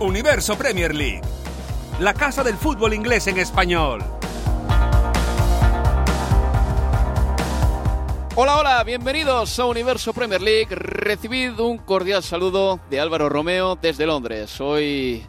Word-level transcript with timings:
Universo 0.00 0.56
Premier 0.56 0.94
League, 0.94 1.20
la 1.98 2.14
casa 2.14 2.42
del 2.42 2.54
fútbol 2.54 2.94
inglés 2.94 3.26
en 3.26 3.36
español. 3.36 4.02
Hola, 8.34 8.56
hola, 8.56 8.82
bienvenidos 8.82 9.58
a 9.58 9.66
Universo 9.66 10.14
Premier 10.14 10.40
League. 10.40 10.74
Recibid 10.74 11.60
un 11.60 11.76
cordial 11.76 12.22
saludo 12.22 12.80
de 12.88 12.98
Álvaro 12.98 13.28
Romeo 13.28 13.76
desde 13.76 14.06
Londres. 14.06 14.58
Hoy 14.62 15.22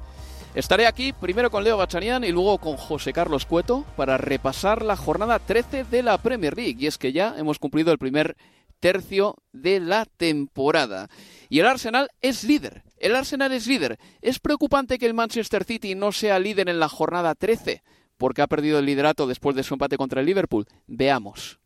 estaré 0.55 0.87
aquí 0.87 1.11
primero 1.11 1.51
con 1.51 1.65
Leo 1.65 1.75
Bachanian 1.75 2.23
y 2.23 2.31
luego 2.31 2.57
con 2.57 2.77
José 2.77 3.11
Carlos 3.11 3.45
Cueto 3.45 3.83
para 3.97 4.17
repasar 4.17 4.83
la 4.83 4.95
jornada 4.95 5.39
13 5.39 5.83
de 5.83 6.01
la 6.01 6.17
Premier 6.17 6.55
League. 6.55 6.77
Y 6.79 6.87
es 6.87 6.97
que 6.97 7.11
ya 7.11 7.35
hemos 7.37 7.59
cumplido 7.59 7.91
el 7.91 7.97
primer 7.97 8.37
tercio 8.79 9.35
de 9.51 9.81
la 9.81 10.05
temporada. 10.05 11.09
Y 11.49 11.59
el 11.59 11.67
Arsenal 11.67 12.09
es 12.21 12.45
líder. 12.45 12.83
El 13.01 13.15
Arsenal 13.15 13.51
es 13.51 13.65
líder. 13.65 13.97
Es 14.21 14.39
preocupante 14.39 14.99
que 14.99 15.07
el 15.07 15.15
Manchester 15.15 15.63
City 15.63 15.95
no 15.95 16.11
sea 16.11 16.37
líder 16.37 16.69
en 16.69 16.79
la 16.79 16.87
jornada 16.87 17.33
13 17.33 17.81
porque 18.17 18.43
ha 18.43 18.47
perdido 18.47 18.77
el 18.77 18.85
liderato 18.85 19.25
después 19.25 19.55
de 19.55 19.63
su 19.63 19.73
empate 19.73 19.97
contra 19.97 20.19
el 20.19 20.27
Liverpool. 20.27 20.67
Veamos. 20.85 21.59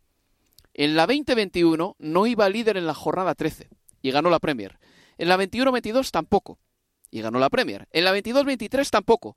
En 0.74 0.96
la 0.96 1.06
2021 1.06 1.98
no 2.00 2.28
iba 2.28 2.48
líder 2.48 2.78
en 2.78 2.88
la 2.88 2.94
jornada 2.94 3.36
13 3.36 3.68
y 4.02 4.12
ganó 4.12 4.30
la 4.30 4.40
Premier. 4.40 4.80
En 5.18 5.28
la 5.28 5.38
21-22 5.38 6.10
tampoco 6.10 6.58
y 7.12 7.20
ganó 7.20 7.38
la 7.38 7.50
Premier. 7.50 7.86
En 7.92 8.06
la 8.06 8.16
22-23 8.16 8.90
tampoco 8.90 9.36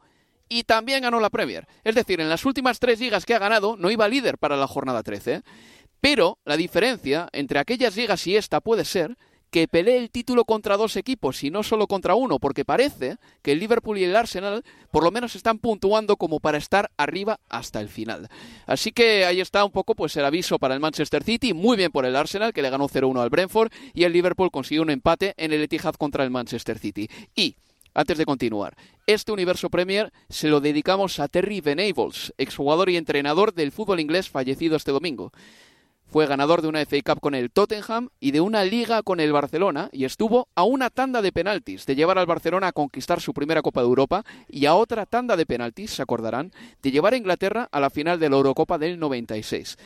y 0.49 0.63
también 0.63 1.03
ganó 1.03 1.19
la 1.19 1.31
Premier. 1.31 1.67
Es 1.83 1.97
decir, 1.97 2.21
en 2.21 2.29
las 2.29 2.45
últimas 2.45 2.79
tres 2.79 3.01
ligas 3.01 3.27
que 3.27 3.35
ha 3.35 3.41
ganado 3.41 3.77
no 3.77 3.91
iba 3.91 4.07
líder 4.07 4.39
para 4.39 4.57
la 4.57 4.69
jornada 4.69 5.03
13. 5.03 5.43
Pero 6.01 6.39
la 6.45 6.57
diferencia 6.57 7.29
entre 7.33 7.59
aquellas 7.59 7.97
ligas 7.97 8.25
y 8.29 8.37
esta 8.37 8.61
puede 8.61 8.85
ser 8.85 9.17
que 9.51 9.69
pelee 9.69 9.99
el 9.99 10.11
título 10.11 10.45
contra 10.45 10.77
dos 10.77 10.97
equipos 10.97 11.43
y 11.45 11.51
no 11.51 11.63
solo 11.63 11.87
contra 11.87 12.15
uno, 12.15 12.39
porque 12.39 12.65
parece 12.65 13.17
que 13.43 13.53
el 13.53 13.61
Liverpool 13.61 13.99
y 13.99 14.05
el 14.05 14.17
Arsenal 14.17 14.65
por 14.91 15.05
lo 15.05 15.11
menos 15.11 15.37
están 15.37 15.59
puntuando 15.59 16.17
como 16.17 16.41
para 16.41 16.59
estar 16.59 16.91
arriba 16.97 17.41
hasta 17.49 17.81
el 17.81 17.89
final. 17.89 18.29
Así 18.67 18.93
que 18.93 19.25
ahí 19.25 19.41
está 19.41 19.65
un 19.65 19.73
poco 19.73 19.95
pues 19.95 20.17
el 20.17 20.25
aviso 20.25 20.59
para 20.59 20.75
el 20.75 20.81
Manchester 20.81 21.23
City, 21.23 21.55
muy 21.55 21.77
bien 21.77 21.93
por 21.93 22.05
el 22.05 22.17
Arsenal 22.17 22.53
que 22.53 22.63
le 22.63 22.71
ganó 22.71 22.89
0-1 22.89 23.21
al 23.21 23.31
Brentford 23.31 23.73
y 23.95 24.05
el 24.05 24.13
Liverpool 24.13 24.51
consiguió 24.51 24.83
un 24.83 24.91
empate 24.91 25.35
en 25.37 25.53
el 25.53 25.63
Etihad 25.63 25.95
contra 25.95 26.25
el 26.25 26.31
Manchester 26.31 26.79
City. 26.79 27.09
Y 27.35 27.57
antes 27.95 28.19
de 28.19 28.27
continuar, 28.27 28.77
este 29.07 29.33
universo 29.33 29.71
Premier 29.71 30.13
se 30.29 30.49
lo 30.49 30.61
dedicamos 30.61 31.19
a 31.19 31.29
Terry 31.29 31.61
Venables, 31.61 32.33
exjugador 32.39 32.91
y 32.91 32.97
entrenador 32.97 33.55
del 33.55 33.73
fútbol 33.73 34.01
inglés 34.01 34.29
fallecido 34.29 34.77
este 34.77 34.93
domingo. 34.93 35.33
Fue 36.11 36.27
ganador 36.27 36.63
de 36.63 36.69
una 36.69 36.81
FA 36.81 36.97
Cup 37.05 37.21
con 37.21 37.35
el 37.35 37.51
Tottenham 37.51 38.09
y 38.19 38.31
de 38.31 38.41
una 38.41 38.65
liga 38.65 39.03
con 39.03 39.21
el 39.21 39.31
Barcelona 39.31 39.91
y 39.93 40.07
estuvo 40.07 40.49
a 40.55 40.63
una 40.63 40.89
tanda 40.89 41.21
de 41.21 41.33
penaltis 41.33 41.85
de 41.85 41.97
llevar 41.97 42.19
al 42.19 42.25
Barcelona 42.25 42.69
a 42.69 42.73
conquistar 42.73 43.21
su 43.21 43.35
primera 43.35 43.61
Copa 43.61 43.83
de 43.83 43.89
Europa 43.89 44.25
y 44.49 44.65
a 44.65 44.75
otra 44.75 45.05
tanda 45.05 45.37
de 45.37 45.45
penaltis, 45.45 45.91
se 45.91 46.03
acordarán, 46.03 46.51
de 46.83 46.91
llevar 46.91 47.13
a 47.13 47.19
Inglaterra 47.19 47.69
a 47.71 47.79
la 47.79 47.91
final 47.91 48.19
de 48.19 48.31
la 48.31 48.37
Eurocopa 48.37 48.79
del 48.79 48.99
96. 48.99 49.77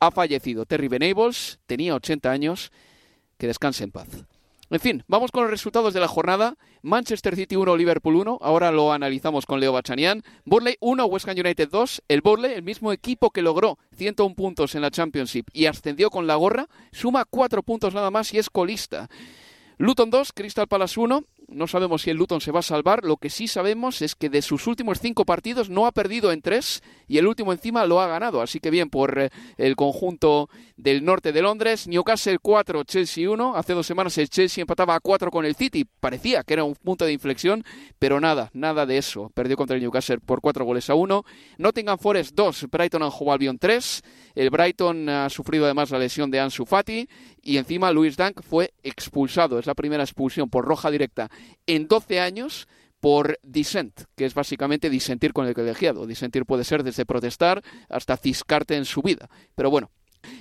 Ha 0.00 0.10
fallecido 0.10 0.64
Terry 0.64 0.88
Venables, 0.88 1.58
tenía 1.66 1.94
80 1.94 2.30
años, 2.30 2.72
que 3.36 3.46
descanse 3.46 3.84
en 3.84 3.90
paz. 3.90 4.08
En 4.68 4.80
fin, 4.80 5.04
vamos 5.06 5.30
con 5.30 5.42
los 5.44 5.50
resultados 5.50 5.94
de 5.94 6.00
la 6.00 6.08
jornada. 6.08 6.56
Manchester 6.82 7.36
City 7.36 7.54
1, 7.54 7.76
Liverpool 7.76 8.16
1. 8.16 8.38
Ahora 8.42 8.72
lo 8.72 8.92
analizamos 8.92 9.46
con 9.46 9.60
Leo 9.60 9.72
Bachanian. 9.72 10.24
Burley 10.44 10.76
1, 10.80 11.04
West 11.06 11.28
Ham 11.28 11.36
United 11.38 11.68
2. 11.70 12.02
El 12.08 12.20
Burley, 12.20 12.52
el 12.52 12.64
mismo 12.64 12.92
equipo 12.92 13.30
que 13.30 13.42
logró 13.42 13.78
101 13.96 14.34
puntos 14.34 14.74
en 14.74 14.82
la 14.82 14.90
Championship 14.90 15.46
y 15.52 15.66
ascendió 15.66 16.10
con 16.10 16.26
la 16.26 16.34
gorra, 16.34 16.68
suma 16.90 17.24
4 17.24 17.62
puntos 17.62 17.94
nada 17.94 18.10
más 18.10 18.34
y 18.34 18.38
es 18.38 18.50
colista. 18.50 19.08
Luton 19.78 20.10
2, 20.10 20.32
Crystal 20.32 20.66
Palace 20.66 20.98
1. 20.98 21.22
No 21.48 21.68
sabemos 21.68 22.02
si 22.02 22.10
el 22.10 22.16
Luton 22.16 22.40
se 22.40 22.50
va 22.50 22.58
a 22.58 22.62
salvar. 22.62 23.04
Lo 23.04 23.18
que 23.18 23.30
sí 23.30 23.46
sabemos 23.46 24.02
es 24.02 24.16
que 24.16 24.28
de 24.28 24.42
sus 24.42 24.66
últimos 24.66 24.98
cinco 24.98 25.24
partidos 25.24 25.70
no 25.70 25.86
ha 25.86 25.92
perdido 25.92 26.32
en 26.32 26.42
tres 26.42 26.82
y 27.06 27.18
el 27.18 27.26
último 27.28 27.52
encima 27.52 27.86
lo 27.86 28.00
ha 28.00 28.08
ganado. 28.08 28.42
Así 28.42 28.58
que 28.58 28.70
bien 28.70 28.90
por 28.90 29.16
eh, 29.18 29.30
el 29.56 29.76
conjunto 29.76 30.50
del 30.76 31.04
norte 31.04 31.32
de 31.32 31.42
Londres. 31.42 31.86
Newcastle 31.86 32.38
4, 32.40 32.82
Chelsea 32.82 33.30
1. 33.30 33.54
Hace 33.54 33.74
dos 33.74 33.86
semanas 33.86 34.18
el 34.18 34.28
Chelsea 34.28 34.62
empataba 34.62 34.96
a 34.96 35.00
4 35.00 35.30
con 35.30 35.44
el 35.44 35.54
City. 35.54 35.84
Parecía 35.84 36.42
que 36.42 36.54
era 36.54 36.64
un 36.64 36.74
punto 36.74 37.04
de 37.04 37.12
inflexión, 37.12 37.62
pero 38.00 38.20
nada, 38.20 38.50
nada 38.52 38.84
de 38.84 38.98
eso. 38.98 39.30
Perdió 39.32 39.56
contra 39.56 39.76
el 39.76 39.82
Newcastle 39.82 40.18
por 40.18 40.40
4 40.40 40.64
goles 40.64 40.90
a 40.90 40.96
1. 40.96 41.24
Nottingham 41.58 41.98
Forest 41.98 42.34
2, 42.34 42.66
Brighton 42.72 43.04
and 43.04 43.12
Hove 43.16 43.30
Albion 43.30 43.58
3. 43.58 44.02
El 44.34 44.50
Brighton 44.50 45.08
ha 45.08 45.30
sufrido 45.30 45.64
además 45.64 45.90
la 45.90 45.98
lesión 45.98 46.30
de 46.30 46.40
Ansu 46.40 46.66
Fati 46.66 47.08
y 47.40 47.56
encima 47.56 47.92
Luis 47.92 48.16
Dank 48.16 48.42
fue 48.42 48.74
expulsado. 48.82 49.58
Es 49.58 49.66
la 49.66 49.74
primera 49.74 50.02
expulsión 50.02 50.50
por 50.50 50.64
roja 50.64 50.90
directa 50.90 51.30
en 51.66 51.88
12 51.88 52.20
años 52.20 52.68
por 53.00 53.38
dissent, 53.42 54.02
que 54.16 54.24
es 54.24 54.34
básicamente 54.34 54.90
disentir 54.90 55.32
con 55.32 55.46
el 55.46 55.54
colegiado. 55.54 56.06
Disentir 56.06 56.44
puede 56.44 56.64
ser 56.64 56.82
desde 56.82 57.06
protestar 57.06 57.62
hasta 57.88 58.16
ciscarte 58.16 58.76
en 58.76 58.84
su 58.84 59.02
vida. 59.02 59.28
Pero 59.54 59.70
bueno, 59.70 59.90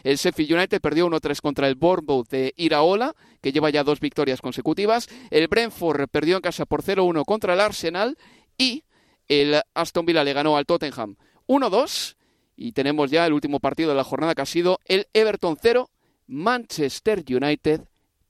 el 0.03 0.17
Sheffield 0.17 0.53
United 0.53 0.81
perdió 0.81 1.07
1-3 1.07 1.41
contra 1.41 1.67
el 1.67 1.75
Bournemouth 1.75 2.27
de 2.29 2.53
Iraola, 2.57 3.15
que 3.41 3.51
lleva 3.51 3.69
ya 3.69 3.83
dos 3.83 3.99
victorias 3.99 4.41
consecutivas. 4.41 5.07
El 5.29 5.47
Brentford 5.47 6.07
perdió 6.09 6.37
en 6.37 6.41
casa 6.41 6.65
por 6.65 6.83
0-1 6.83 7.23
contra 7.25 7.53
el 7.53 7.59
Arsenal 7.59 8.17
y 8.57 8.83
el 9.27 9.61
Aston 9.73 10.05
Villa 10.05 10.23
le 10.23 10.33
ganó 10.33 10.57
al 10.57 10.65
Tottenham 10.65 11.17
1-2. 11.47 12.15
Y 12.55 12.71
tenemos 12.71 13.11
ya 13.11 13.25
el 13.25 13.33
último 13.33 13.59
partido 13.59 13.89
de 13.89 13.95
la 13.95 14.03
jornada 14.03 14.33
que 14.33 14.41
ha 14.41 14.45
sido 14.45 14.79
el 14.85 15.07
Everton 15.13 15.57
0, 15.61 15.89
Manchester 16.27 17.23
United 17.27 17.81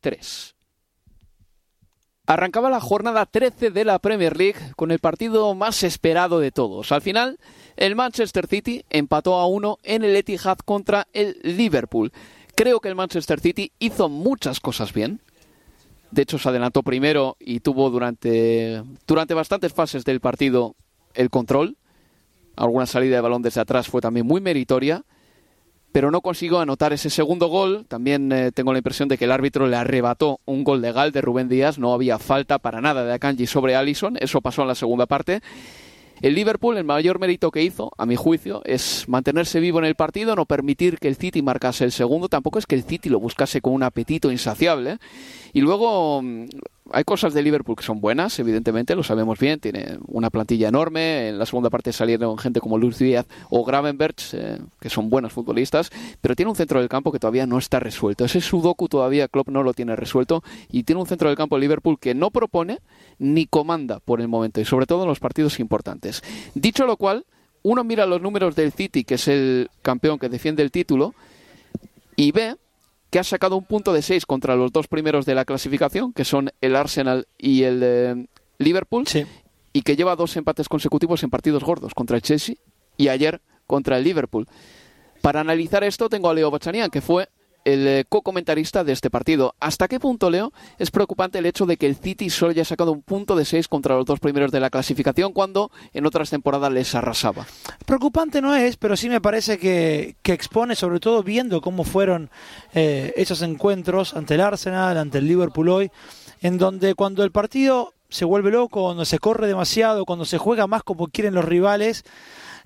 3. 0.02 0.55
Arrancaba 2.28 2.72
la 2.72 2.80
jornada 2.80 3.28
13 3.28 3.70
de 3.70 3.86
la 3.86 4.00
Premier 4.00 4.36
League 4.36 4.60
con 4.76 4.92
el 4.92 4.98
partido 4.98 5.54
más 5.54 5.84
esperado 5.84 6.40
de 6.40 6.52
todos. 6.52 6.92
Al 6.92 7.02
final, 7.02 7.38
el 7.78 7.96
Manchester 7.96 8.48
City 8.48 8.84
empató 8.90 9.36
a 9.36 9.46
uno 9.46 9.78
en 9.84 10.04
el 10.04 10.16
Etihad 10.16 10.58
contra 10.58 11.08
el 11.14 11.38
Liverpool. 11.44 12.12
Creo 12.56 12.80
que 12.80 12.90
el 12.90 12.96
Manchester 12.96 13.40
City 13.40 13.72
hizo 13.78 14.10
muchas 14.10 14.60
cosas 14.60 14.92
bien. 14.92 15.22
De 16.10 16.24
hecho, 16.24 16.40
se 16.40 16.50
adelantó 16.50 16.82
primero 16.82 17.38
y 17.40 17.60
tuvo 17.60 17.92
durante, 17.92 18.82
durante 19.06 19.36
bastantes 19.36 19.74
fases 19.74 20.04
del 20.04 20.20
partido 20.20 20.76
el 21.14 21.30
control. 21.30 21.78
Alguna 22.56 22.88
salida 22.88 23.18
de 23.18 23.22
balón 23.22 23.44
desde 23.44 23.62
atrás 23.62 23.88
fue 23.88 24.02
también 24.02 24.26
muy 24.26 24.42
meritoria 24.42 25.04
pero 25.96 26.12
no 26.12 26.20
consiguió 26.20 26.60
anotar 26.60 26.92
ese 26.92 27.10
segundo 27.10 27.48
gol. 27.48 27.86
También 27.88 28.30
eh, 28.34 28.52
tengo 28.52 28.74
la 28.74 28.80
impresión 28.80 29.08
de 29.08 29.18
que 29.18 29.24
el 29.24 29.32
árbitro 29.32 29.66
le 29.66 29.78
arrebató 29.78 30.42
un 30.44 30.66
gol 30.66 30.82
legal 30.82 31.14
de 31.14 31.22
Rubén 31.22 31.48
Díaz. 31.48 31.80
No 31.80 31.94
había 31.94 32.20
falta 32.20 32.60
para 32.60 32.82
nada 32.82 33.06
de 33.06 33.14
Akanji 33.14 33.48
sobre 33.48 33.78
Allison. 33.78 34.18
Eso 34.20 34.42
pasó 34.42 34.64
en 34.64 34.68
la 34.68 34.76
segunda 34.76 35.06
parte. 35.06 35.40
El 36.22 36.36
Liverpool, 36.36 36.76
el 36.76 36.84
mayor 36.84 37.18
mérito 37.18 37.50
que 37.50 37.64
hizo, 37.64 37.94
a 37.98 38.06
mi 38.06 38.18
juicio, 38.18 38.62
es 38.66 39.08
mantenerse 39.08 39.62
vivo 39.62 39.80
en 39.80 39.86
el 39.86 39.96
partido, 39.96 40.36
no 40.36 40.46
permitir 40.46 40.98
que 41.00 41.08
el 41.08 41.16
City 41.16 41.42
marcase 41.42 41.86
el 41.86 41.94
segundo. 41.94 42.28
Tampoco 42.28 42.60
es 42.60 42.66
que 42.66 42.76
el 42.76 42.84
City 42.84 43.08
lo 43.08 43.22
buscase 43.22 43.62
con 43.62 43.72
un 43.72 43.84
apetito 43.84 44.34
insaciable. 44.34 44.98
Y 45.54 45.62
luego, 45.62 46.22
hay 46.92 47.04
cosas 47.04 47.34
de 47.34 47.42
Liverpool 47.42 47.76
que 47.76 47.84
son 47.84 48.00
buenas, 48.00 48.38
evidentemente, 48.40 48.96
lo 48.96 49.04
sabemos 49.04 49.40
bien. 49.40 49.60
Tiene 49.60 49.98
una 50.08 50.30
plantilla 50.30 50.68
enorme. 50.68 51.30
En 51.30 51.40
la 51.40 51.46
segunda 51.46 51.70
parte 51.70 51.92
salieron 51.92 52.38
gente 52.38 52.60
como 52.60 52.78
Luis 52.78 53.00
Díaz 53.00 53.26
o 53.50 53.66
Gravenberch, 53.66 54.34
eh, 54.34 54.60
que 54.80 54.90
son 54.90 55.10
buenos 55.10 55.34
futbolistas. 55.34 55.90
Pero 56.22 56.36
tiene 56.36 56.52
un 56.52 56.56
centro 56.56 56.80
del 56.80 56.90
campo 56.90 57.12
que 57.12 57.20
todavía 57.20 57.48
no 57.48 57.58
está 57.58 57.80
resuelto. 57.80 58.26
Ese 58.26 58.40
Sudoku 58.40 58.88
todavía 58.88 59.28
Klopp 59.28 59.50
no 59.50 59.64
lo 59.64 59.74
tiene 59.74 59.96
resuelto. 59.96 60.44
Y 60.70 60.84
tiene 60.84 61.02
un 61.02 61.08
centro 61.08 61.30
del 61.30 61.38
campo 61.38 61.56
de 61.56 61.62
Liverpool 61.62 62.00
que 62.00 62.14
no 62.14 62.30
propone 62.30 62.80
ni 63.18 63.48
comanda 63.48 64.00
por 64.00 64.22
el 64.22 64.28
momento. 64.28 64.62
Y 64.62 64.66
sobre 64.66 64.86
todo 64.86 65.04
en 65.04 65.10
los 65.10 65.20
partidos 65.20 65.60
importantes. 65.60 66.22
Dicho 66.54 66.86
lo 66.86 66.98
cual, 66.98 67.26
uno 67.64 67.84
mira 67.84 68.06
los 68.06 68.22
números 68.22 68.56
del 68.56 68.72
City, 68.72 69.04
que 69.04 69.16
es 69.16 69.28
el 69.28 69.72
campeón 69.82 70.20
que 70.20 70.30
defiende 70.30 70.62
el 70.62 70.70
título, 70.70 71.16
y 72.16 72.32
ve 72.32 72.58
que 73.16 73.20
ha 73.20 73.24
sacado 73.24 73.56
un 73.56 73.64
punto 73.64 73.94
de 73.94 74.02
6 74.02 74.26
contra 74.26 74.58
los 74.58 74.74
dos 74.74 74.90
primeros 74.90 75.26
de 75.26 75.36
la 75.36 75.46
clasificación, 75.46 76.12
que 76.12 76.26
son 76.26 76.52
el 76.60 76.76
Arsenal 76.76 77.30
y 77.38 77.64
el 77.64 77.80
eh, 77.82 78.28
Liverpool, 78.58 79.06
y 79.72 79.82
que 79.84 79.96
lleva 79.96 80.18
dos 80.18 80.36
empates 80.36 80.68
consecutivos 80.68 81.24
en 81.24 81.30
partidos 81.30 81.64
gordos 81.64 81.94
contra 81.94 82.18
el 82.18 82.22
Chelsea 82.22 82.58
y 82.98 83.08
ayer 83.08 83.40
contra 83.68 83.98
el 83.98 84.04
Liverpool. 84.04 84.48
Para 85.22 85.40
analizar 85.40 85.86
esto 85.86 86.10
tengo 86.10 86.30
a 86.30 86.34
Leo 86.34 86.52
Bachanian, 86.52 86.90
que 86.90 87.00
fue 87.00 87.30
el 87.66 87.88
eh, 87.88 88.06
co-comentarista 88.08 88.84
de 88.84 88.94
este 88.94 89.10
partido. 89.10 89.56
¿Hasta 89.60 89.88
qué 89.88 90.00
punto, 90.00 90.30
Leo, 90.30 90.54
es 90.80 90.92
preocupante 90.92 91.40
el 91.40 91.46
hecho 91.46 91.66
de 91.66 91.76
que 91.78 91.88
el 91.88 91.96
City 91.96 92.30
solo 92.30 92.52
haya 92.52 92.64
sacado 92.64 92.92
un 92.92 93.02
punto 93.02 93.36
de 93.36 93.44
seis 93.44 93.68
contra 93.68 93.96
los 93.96 94.06
dos 94.06 94.20
primeros 94.20 94.52
de 94.52 94.60
la 94.60 94.70
clasificación 94.70 95.34
cuando 95.34 95.72
en 95.94 96.06
otras 96.06 96.30
temporadas 96.30 96.72
les 96.72 96.96
arrasaba? 96.96 97.46
Preocupante 97.86 98.42
no 98.42 98.56
es, 98.56 98.78
pero 98.78 98.96
sí 98.96 99.10
me 99.10 99.20
parece 99.20 99.58
que, 99.58 100.16
expone, 100.24 100.76
sobre 100.76 101.00
todo 101.00 101.24
viendo 101.24 101.60
cómo 101.62 101.84
fueron 101.84 102.30
eh, 102.74 103.14
esos 103.16 103.42
encuentros 103.42 104.14
ante 104.14 104.36
el 104.36 104.42
Arsenal, 104.42 104.98
ante 104.98 105.18
el 105.18 105.28
Liverpool 105.28 105.70
hoy, 105.70 105.92
en 106.42 106.58
donde 106.58 106.94
cuando 106.94 107.24
el 107.24 107.32
partido 107.32 107.94
se 108.10 108.26
vuelve 108.26 108.52
loco, 108.52 108.84
cuando 108.84 109.06
se 109.06 109.18
corre 109.18 109.48
demasiado, 109.48 110.06
cuando 110.06 110.26
se 110.26 110.38
juega 110.38 110.68
más 110.68 110.84
como 110.84 111.08
quieren 111.08 111.34
los 111.34 111.46
rivales, 111.46 112.06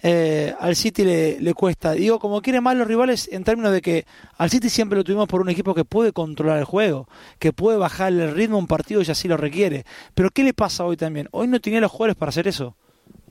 eh, 0.01 0.54
al 0.60 0.75
City 0.75 1.04
le, 1.04 1.54
cuesta. 1.54 1.94
Digo, 1.94 2.19
como 2.19 2.42
quieren 2.42 2.63
más 2.63 2.75
los 2.75 2.88
rivales 2.88 3.30
en 3.31 3.44
términos 3.44 3.72
de 3.72 3.81
que 3.81 4.06
al 4.38 4.50
City 4.50 4.69
siempre 4.69 4.98
lo 4.98 5.04
tuvimos 5.04 5.28
por 5.28 5.42
un 5.42 5.50
equipo 5.50 5.74
que 5.74 5.86
puede 5.86 6.13
controlar 6.13 6.60
el 6.60 6.66
juego, 6.66 7.07
que 7.38 7.54
puede 7.54 7.78
bajar 7.78 8.13
el 8.13 8.34
ritmo 8.34 8.56
a 8.56 8.60
un 8.60 8.68
partido 8.68 9.01
y 9.01 9.10
así 9.10 9.28
lo 9.28 9.38
requiere. 9.38 9.86
Pero 10.13 10.30
¿qué 10.30 10.44
le 10.44 10.54
pasa 10.54 10.86
hoy 10.86 10.98
también? 10.98 11.28
Hoy 11.31 11.48
no 11.48 11.60
tenía 11.60 11.81
los 11.81 11.92
jugadores 11.92 12.16
para 12.16 12.30
hacer 12.30 12.48
eso. 12.48 12.75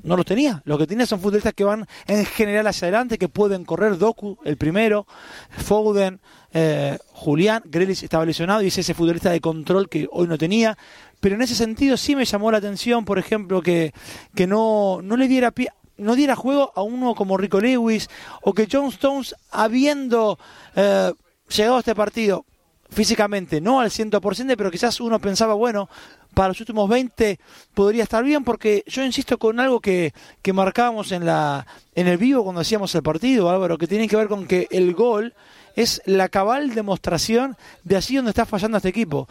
No 0.03 0.17
los 0.17 0.27
tenía. 0.27 0.63
Lo 0.65 0.79
que 0.79 0.87
tenía 0.87 1.07
son 1.07 1.21
futbolistas 1.21 1.55
que 1.55 1.65
van 1.65 1.87
en 2.07 2.25
general 2.25 2.67
hacia 2.67 2.87
adelante, 2.87 3.19
que 3.19 3.29
pueden 3.29 3.65
correr. 3.65 3.99
Doku, 3.99 4.39
el 4.45 4.57
primero, 4.57 5.07
Foden, 5.51 6.21
eh, 6.53 6.99
Julián, 7.09 7.63
Grealish 7.65 8.05
estaba 8.05 8.25
lesionado 8.25 8.63
y 8.63 8.69
es 8.69 8.79
ese 8.79 8.95
futbolista 8.95 9.31
de 9.31 9.41
control 9.41 9.89
que 9.89 10.09
hoy 10.13 10.29
no 10.29 10.39
tenía. 10.39 10.79
Pero 11.21 11.35
en 11.35 11.43
ese 11.43 11.57
sentido 11.57 11.97
sí 11.97 12.15
me 12.15 12.25
llamó 12.25 12.53
la 12.53 12.59
atención, 12.59 13.05
por 13.05 13.19
ejemplo, 13.19 13.61
que, 13.61 13.93
que 14.37 14.47
no, 14.47 15.01
no 15.03 15.17
le 15.17 15.27
diera 15.27 15.51
pie 15.51 15.69
no 15.99 16.15
diera 16.15 16.37
juego 16.37 16.73
a 16.75 16.83
uno 16.83 17.15
como 17.15 17.37
Rico 17.37 17.61
Lewis 17.61 18.09
o 18.43 18.53
que 18.55 18.69
John 18.71 18.87
Stones, 18.87 19.35
habiendo 19.51 20.39
eh, 20.75 21.13
llegado 21.49 21.77
a 21.77 21.81
este 21.81 21.95
partido 21.95 22.45
físicamente, 22.91 23.61
no 23.61 23.81
al 23.81 23.91
100%, 23.91 24.55
pero 24.57 24.71
quizás 24.71 25.01
uno 25.01 25.19
pensaba, 25.19 25.55
bueno, 25.55 25.89
para 26.33 26.49
los 26.49 26.61
últimos 26.61 26.89
20 26.89 27.39
podría 27.75 28.05
estar 28.05 28.25
bien, 28.25 28.45
porque 28.45 28.85
yo 28.87 29.05
insisto 29.05 29.39
con 29.39 29.61
algo 29.61 29.81
que, 29.81 30.15
que 30.41 30.53
marcábamos 30.53 31.13
en, 31.13 31.27
la, 31.27 31.67
en 31.95 32.07
el 32.07 32.17
vivo 32.17 32.45
cuando 32.45 32.63
hacíamos 32.63 32.95
el 32.95 33.03
partido, 33.03 33.51
Álvaro, 33.51 33.77
que 33.77 33.87
tiene 33.87 34.09
que 34.09 34.17
ver 34.17 34.29
con 34.29 34.47
que 34.47 34.69
el 34.71 34.95
gol 34.95 35.35
es 35.77 36.01
la 36.07 36.29
cabal 36.29 36.75
demostración 36.75 37.57
de 37.85 37.97
así 37.97 38.17
donde 38.17 38.31
está 38.31 38.47
fallando 38.47 38.79
este 38.79 38.89
equipo 38.89 39.29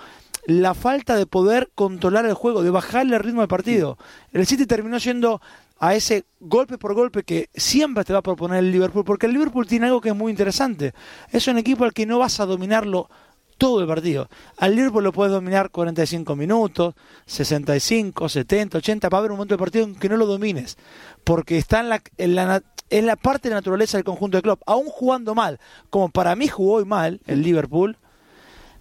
la 0.48 0.74
falta 0.74 1.18
de 1.18 1.26
poder 1.26 1.70
controlar 1.76 2.26
el 2.26 2.34
juego, 2.34 2.64
de 2.64 2.70
bajarle 2.70 3.18
el 3.18 3.24
ritmo 3.24 3.42
del 3.42 3.50
partido. 3.50 3.98
El 4.32 4.48
City 4.48 4.66
terminó 4.66 4.98
siendo 4.98 5.42
a 5.80 5.96
ese 5.96 6.26
golpe 6.40 6.78
por 6.78 6.94
golpe 6.94 7.24
que 7.24 7.50
siempre 7.54 8.04
te 8.04 8.14
va 8.14 8.20
a 8.20 8.24
proponer 8.24 8.60
el 8.60 8.72
Liverpool, 8.72 9.06
porque 9.06 9.28
el 9.28 9.34
Liverpool 9.34 9.68
tiene 9.68 9.88
algo 9.88 10.02
que 10.02 10.10
es 10.10 10.16
muy 10.16 10.32
interesante. 10.32 10.94
Es 11.32 11.48
un 11.48 11.58
equipo 11.58 11.84
al 11.84 11.94
que 11.94 12.06
no 12.06 12.20
vas 12.20 12.40
a 12.40 12.46
dominarlo 12.46 13.10
todo 13.58 13.82
el 13.82 13.88
partido. 13.88 14.30
Al 14.58 14.76
Liverpool 14.76 15.04
lo 15.04 15.12
puedes 15.12 15.34
dominar 15.34 15.70
45 15.72 16.36
minutos, 16.36 16.96
65, 17.26 18.30
70, 18.30 18.78
80, 18.78 19.10
va 19.10 19.18
a 19.18 19.20
haber 19.20 19.32
un 19.32 19.38
momento 19.38 19.56
de 19.56 19.60
partido 19.60 19.86
en 19.86 19.96
que 19.96 20.10
no 20.10 20.18
lo 20.18 20.26
domines, 20.26 20.78
porque 21.24 21.58
está 21.58 21.80
en 21.80 21.90
la, 21.90 22.02
en 22.18 22.36
la, 22.36 22.64
en 22.90 23.06
la 23.06 23.16
parte 23.16 23.50
de 23.50 23.56
la 23.56 23.60
naturaleza 23.60 23.98
del 23.98 24.06
conjunto 24.06 24.38
de 24.38 24.44
club. 24.44 24.60
Aún 24.66 24.88
jugando 24.88 25.36
mal, 25.36 25.60
como 25.90 26.10
para 26.10 26.36
mí 26.36 26.48
jugó 26.48 26.76
hoy 26.76 26.86
mal 26.86 27.22
el 27.26 27.42
Liverpool, 27.42 27.98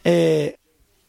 eh, 0.05 0.59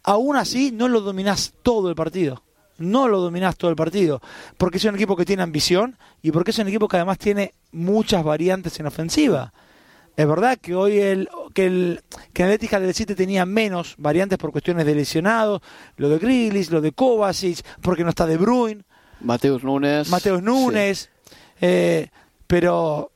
aún 0.03 0.35
así 0.35 0.71
no 0.71 0.87
lo 0.87 1.01
dominás 1.01 1.53
todo 1.61 1.89
el 1.89 1.95
partido 1.95 2.46
no 2.77 3.07
lo 3.07 3.19
dominás 3.19 3.57
todo 3.57 3.69
el 3.71 3.75
partido, 3.75 4.21
porque 4.57 4.77
es 4.77 4.85
un 4.85 4.95
equipo 4.95 5.15
que 5.15 5.25
tiene 5.25 5.43
ambición 5.43 5.97
y 6.21 6.31
porque 6.31 6.51
es 6.51 6.59
un 6.59 6.67
equipo 6.67 6.87
que 6.87 6.97
además 6.97 7.17
tiene 7.17 7.53
muchas 7.71 8.23
variantes 8.23 8.79
en 8.79 8.87
ofensiva. 8.87 9.53
Es 10.15 10.27
verdad 10.27 10.57
que 10.59 10.73
hoy 10.73 10.97
el 10.97 11.29
que 11.53 11.67
el 11.67 12.01
que 12.33 12.43
Atlética 12.43 12.79
del 12.79 12.95
City 12.95 13.13
tenía 13.13 13.45
menos 13.45 13.93
variantes 13.99 14.39
por 14.39 14.51
cuestiones 14.51 14.85
de 14.85 14.95
lesionados, 14.95 15.61
lo 15.95 16.09
de 16.09 16.17
Grillis, 16.17 16.71
lo 16.71 16.81
de 16.81 16.91
Kovacic, 16.91 17.63
porque 17.81 18.03
no 18.03 18.09
está 18.09 18.25
De 18.25 18.37
Bruyne, 18.37 18.83
Mateus 19.19 19.63
Núñez, 19.63 20.09
Mateus 20.09 20.41
Núñez, 20.41 21.11
eh, 21.61 22.09
pero 22.47 23.11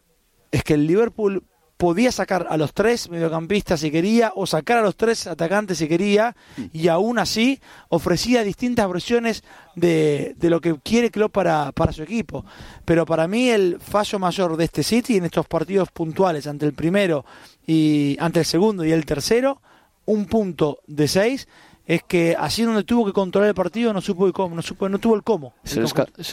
es 0.52 0.64
que 0.64 0.76
el 0.76 0.86
Liverpool 0.86 1.44
podía 1.82 2.12
sacar 2.12 2.46
a 2.48 2.58
los 2.58 2.76
tres 2.76 3.10
mediocampistas 3.10 3.80
si 3.80 3.90
quería 3.90 4.34
o 4.36 4.46
sacar 4.46 4.78
a 4.78 4.82
los 4.84 4.96
tres 4.96 5.26
atacantes 5.26 5.80
si 5.80 5.88
quería 5.88 6.36
y 6.72 6.90
aún 6.90 7.18
así 7.18 7.60
ofrecía 7.90 8.44
distintas 8.44 8.88
versiones 8.88 9.44
de, 9.76 10.36
de 10.38 10.50
lo 10.52 10.62
que 10.62 10.76
quiere 10.84 11.10
Klopp 11.10 11.32
para, 11.32 11.72
para 11.72 11.92
su 11.92 12.04
equipo. 12.04 12.46
Pero 12.86 13.04
para 13.08 13.28
mí 13.28 13.50
el 13.50 13.80
fallo 13.80 14.20
mayor 14.20 14.58
de 14.58 14.66
este 14.66 14.84
City 14.84 15.18
en 15.18 15.26
estos 15.26 15.48
partidos 15.48 15.90
puntuales 15.90 16.46
ante 16.46 16.68
el 16.68 16.74
primero 16.74 17.26
y 17.66 18.16
ante 18.20 18.42
el 18.42 18.46
segundo 18.46 18.86
y 18.86 18.92
el 18.92 19.04
tercero, 19.04 19.60
un 20.06 20.28
punto 20.28 20.82
de 20.86 21.08
seis 21.08 21.48
es 21.88 22.04
que 22.04 22.36
así 22.38 22.62
donde 22.62 22.84
tuvo 22.84 23.08
que 23.08 23.12
controlar 23.12 23.50
el 23.50 23.56
partido 23.56 23.92
no 23.92 24.02
supo 24.02 24.28
el 24.28 24.34
cómo, 24.34 24.56
no, 24.56 24.62
supo, 24.62 24.88
no 24.88 25.00
tuvo 25.00 25.16
el 25.16 25.24
cómo. 25.24 25.56
Se, 25.64 25.80
le 25.80 25.88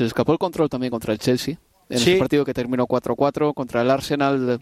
escapó 0.06 0.32
el 0.32 0.38
control 0.38 0.68
también 0.68 0.90
contra 0.90 1.14
el 1.14 1.18
Chelsea. 1.18 1.58
En 1.88 1.96
ese 1.96 2.18
partido 2.18 2.44
que 2.44 2.52
terminó 2.52 2.86
4-4 2.86 3.54
contra 3.54 3.80
el 3.80 3.90
Arsenal 3.90 4.60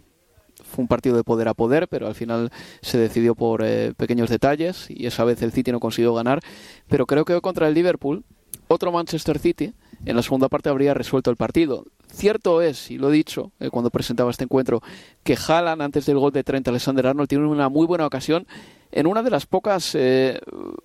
fue 0.65 0.83
un 0.83 0.89
partido 0.89 1.17
de 1.17 1.25
poder 1.25 1.49
a 1.49 1.55
poder, 1.55 1.89
pero 1.89 2.07
al 2.07 2.15
final 2.15 2.51
se 2.83 2.99
decidió 2.99 3.35
por 3.35 3.63
eh, 3.65 3.93
pequeños 3.97 4.31
detalles 4.31 4.87
y 4.89 5.07
esa 5.07 5.25
vez 5.25 5.43
el 5.43 5.53
City 5.53 5.73
no 5.73 5.81
consiguió 5.81 6.15
ganar. 6.15 6.41
Pero 6.89 7.07
creo 7.07 7.25
que 7.25 7.41
contra 7.41 7.69
el 7.69 7.75
Liverpool, 7.75 8.25
otro 8.69 8.93
Manchester 8.93 9.39
City 9.39 9.75
en 10.05 10.17
la 10.17 10.23
segunda 10.23 10.49
parte 10.49 10.69
habría 10.69 10.95
resuelto 10.95 11.31
el 11.31 11.37
partido. 11.37 11.85
Cierto 12.09 12.63
es, 12.63 12.91
y 12.91 12.99
lo 12.99 13.11
he 13.11 13.13
dicho 13.13 13.53
eh, 13.61 13.71
cuando 13.71 13.91
presentaba 13.91 14.31
este 14.31 14.45
encuentro, 14.45 14.83
que 15.23 15.37
Haaland 15.37 15.83
antes 15.83 16.07
del 16.07 16.19
gol 16.19 16.33
de 16.33 16.45
Trent 16.45 16.67
Alexander 16.69 17.07
Arnold 17.09 17.29
tiene 17.29 17.47
una 17.47 17.69
muy 17.69 17.87
buena 17.87 18.07
ocasión 18.07 18.47
en 18.93 19.07
una 19.07 19.23
de 19.23 19.31
las 19.31 19.47
pocas 19.47 19.95
eh, 19.95 20.41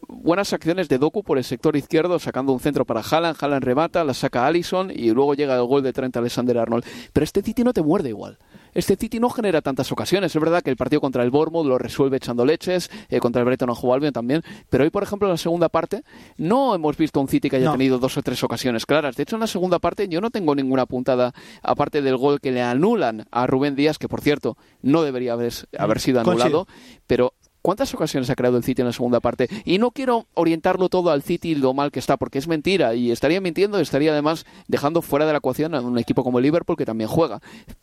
buenas 0.07 0.51
acciones 0.53 0.89
de 0.89 0.97
Doku 0.97 1.23
por 1.23 1.37
el 1.37 1.43
sector 1.43 1.75
izquierdo, 1.75 2.19
sacando 2.19 2.51
un 2.51 2.59
centro 2.59 2.85
para 2.85 3.01
Haaland, 3.01 3.37
Haaland 3.39 3.63
remata, 3.63 4.03
la 4.03 4.13
saca 4.13 4.45
Allison 4.45 4.91
y 4.91 5.11
luego 5.11 5.33
llega 5.35 5.55
el 5.55 5.63
gol 5.63 5.83
de 5.83 5.93
Trent 5.93 6.17
Alexander 6.17 6.57
Arnold. 6.57 6.83
Pero 7.13 7.23
este 7.23 7.41
City 7.41 7.63
no 7.63 7.73
te 7.73 7.81
muerde 7.81 8.09
igual 8.09 8.37
este 8.73 8.95
City 8.95 9.19
no 9.19 9.29
genera 9.29 9.61
tantas 9.61 9.91
ocasiones. 9.91 10.35
Es 10.35 10.41
verdad 10.41 10.61
que 10.61 10.69
el 10.69 10.77
partido 10.77 11.01
contra 11.01 11.23
el 11.23 11.31
Bournemouth 11.31 11.65
lo 11.65 11.77
resuelve 11.77 12.17
echando 12.17 12.45
leches, 12.45 12.89
eh, 13.09 13.19
contra 13.19 13.41
el 13.41 13.45
Breton 13.45 13.69
o 13.69 13.93
Albion 13.93 14.13
también, 14.13 14.43
pero 14.69 14.83
hoy, 14.83 14.89
por 14.89 15.03
ejemplo, 15.03 15.27
en 15.27 15.33
la 15.33 15.37
segunda 15.37 15.69
parte 15.69 16.03
no 16.37 16.75
hemos 16.75 16.97
visto 16.97 17.19
un 17.19 17.27
City 17.27 17.49
que 17.49 17.57
haya 17.57 17.71
tenido 17.71 17.99
dos 17.99 18.17
o 18.17 18.21
tres 18.21 18.43
ocasiones 18.43 18.85
claras. 18.85 19.15
De 19.15 19.23
hecho, 19.23 19.35
en 19.35 19.41
la 19.41 19.47
segunda 19.47 19.79
parte 19.79 20.07
yo 20.07 20.21
no 20.21 20.31
tengo 20.31 20.55
ninguna 20.55 20.85
puntada, 20.85 21.33
aparte 21.61 22.01
del 22.01 22.17
gol 22.17 22.39
que 22.39 22.51
le 22.51 22.61
anulan 22.61 23.25
a 23.31 23.47
Rubén 23.47 23.75
Díaz, 23.75 23.97
que 23.97 24.07
por 24.07 24.21
cierto 24.21 24.57
no 24.81 25.03
debería 25.03 25.33
haber, 25.33 25.53
haber 25.77 25.99
sido 25.99 26.21
anulado, 26.21 26.67
pero 27.07 27.33
¿Cuántas 27.61 27.93
ocasiones 27.93 28.29
ha 28.29 28.35
creado 28.35 28.57
el 28.57 28.63
City 28.63 28.81
en 28.81 28.87
la 28.87 28.93
segunda 28.93 29.19
parte? 29.19 29.47
Y 29.65 29.77
no 29.77 29.91
quiero 29.91 30.25
orientarlo 30.33 30.89
todo 30.89 31.11
al 31.11 31.21
City 31.21 31.51
y 31.51 31.55
lo 31.55 31.73
mal 31.73 31.91
que 31.91 31.99
está, 31.99 32.17
porque 32.17 32.39
es 32.39 32.47
mentira. 32.47 32.95
Y 32.95 33.11
estaría 33.11 33.39
mintiendo, 33.39 33.79
estaría 33.79 34.11
además 34.11 34.45
dejando 34.67 35.01
fuera 35.01 35.25
de 35.25 35.33
la 35.33 35.37
ecuación 35.37 35.75
a 35.75 35.81
un 35.81 35.97
equipo 35.99 36.23
como 36.23 36.39
el 36.39 36.43
Liverpool 36.43 36.77
que 36.77 36.85
también 36.85 37.09
juega. 37.09 37.39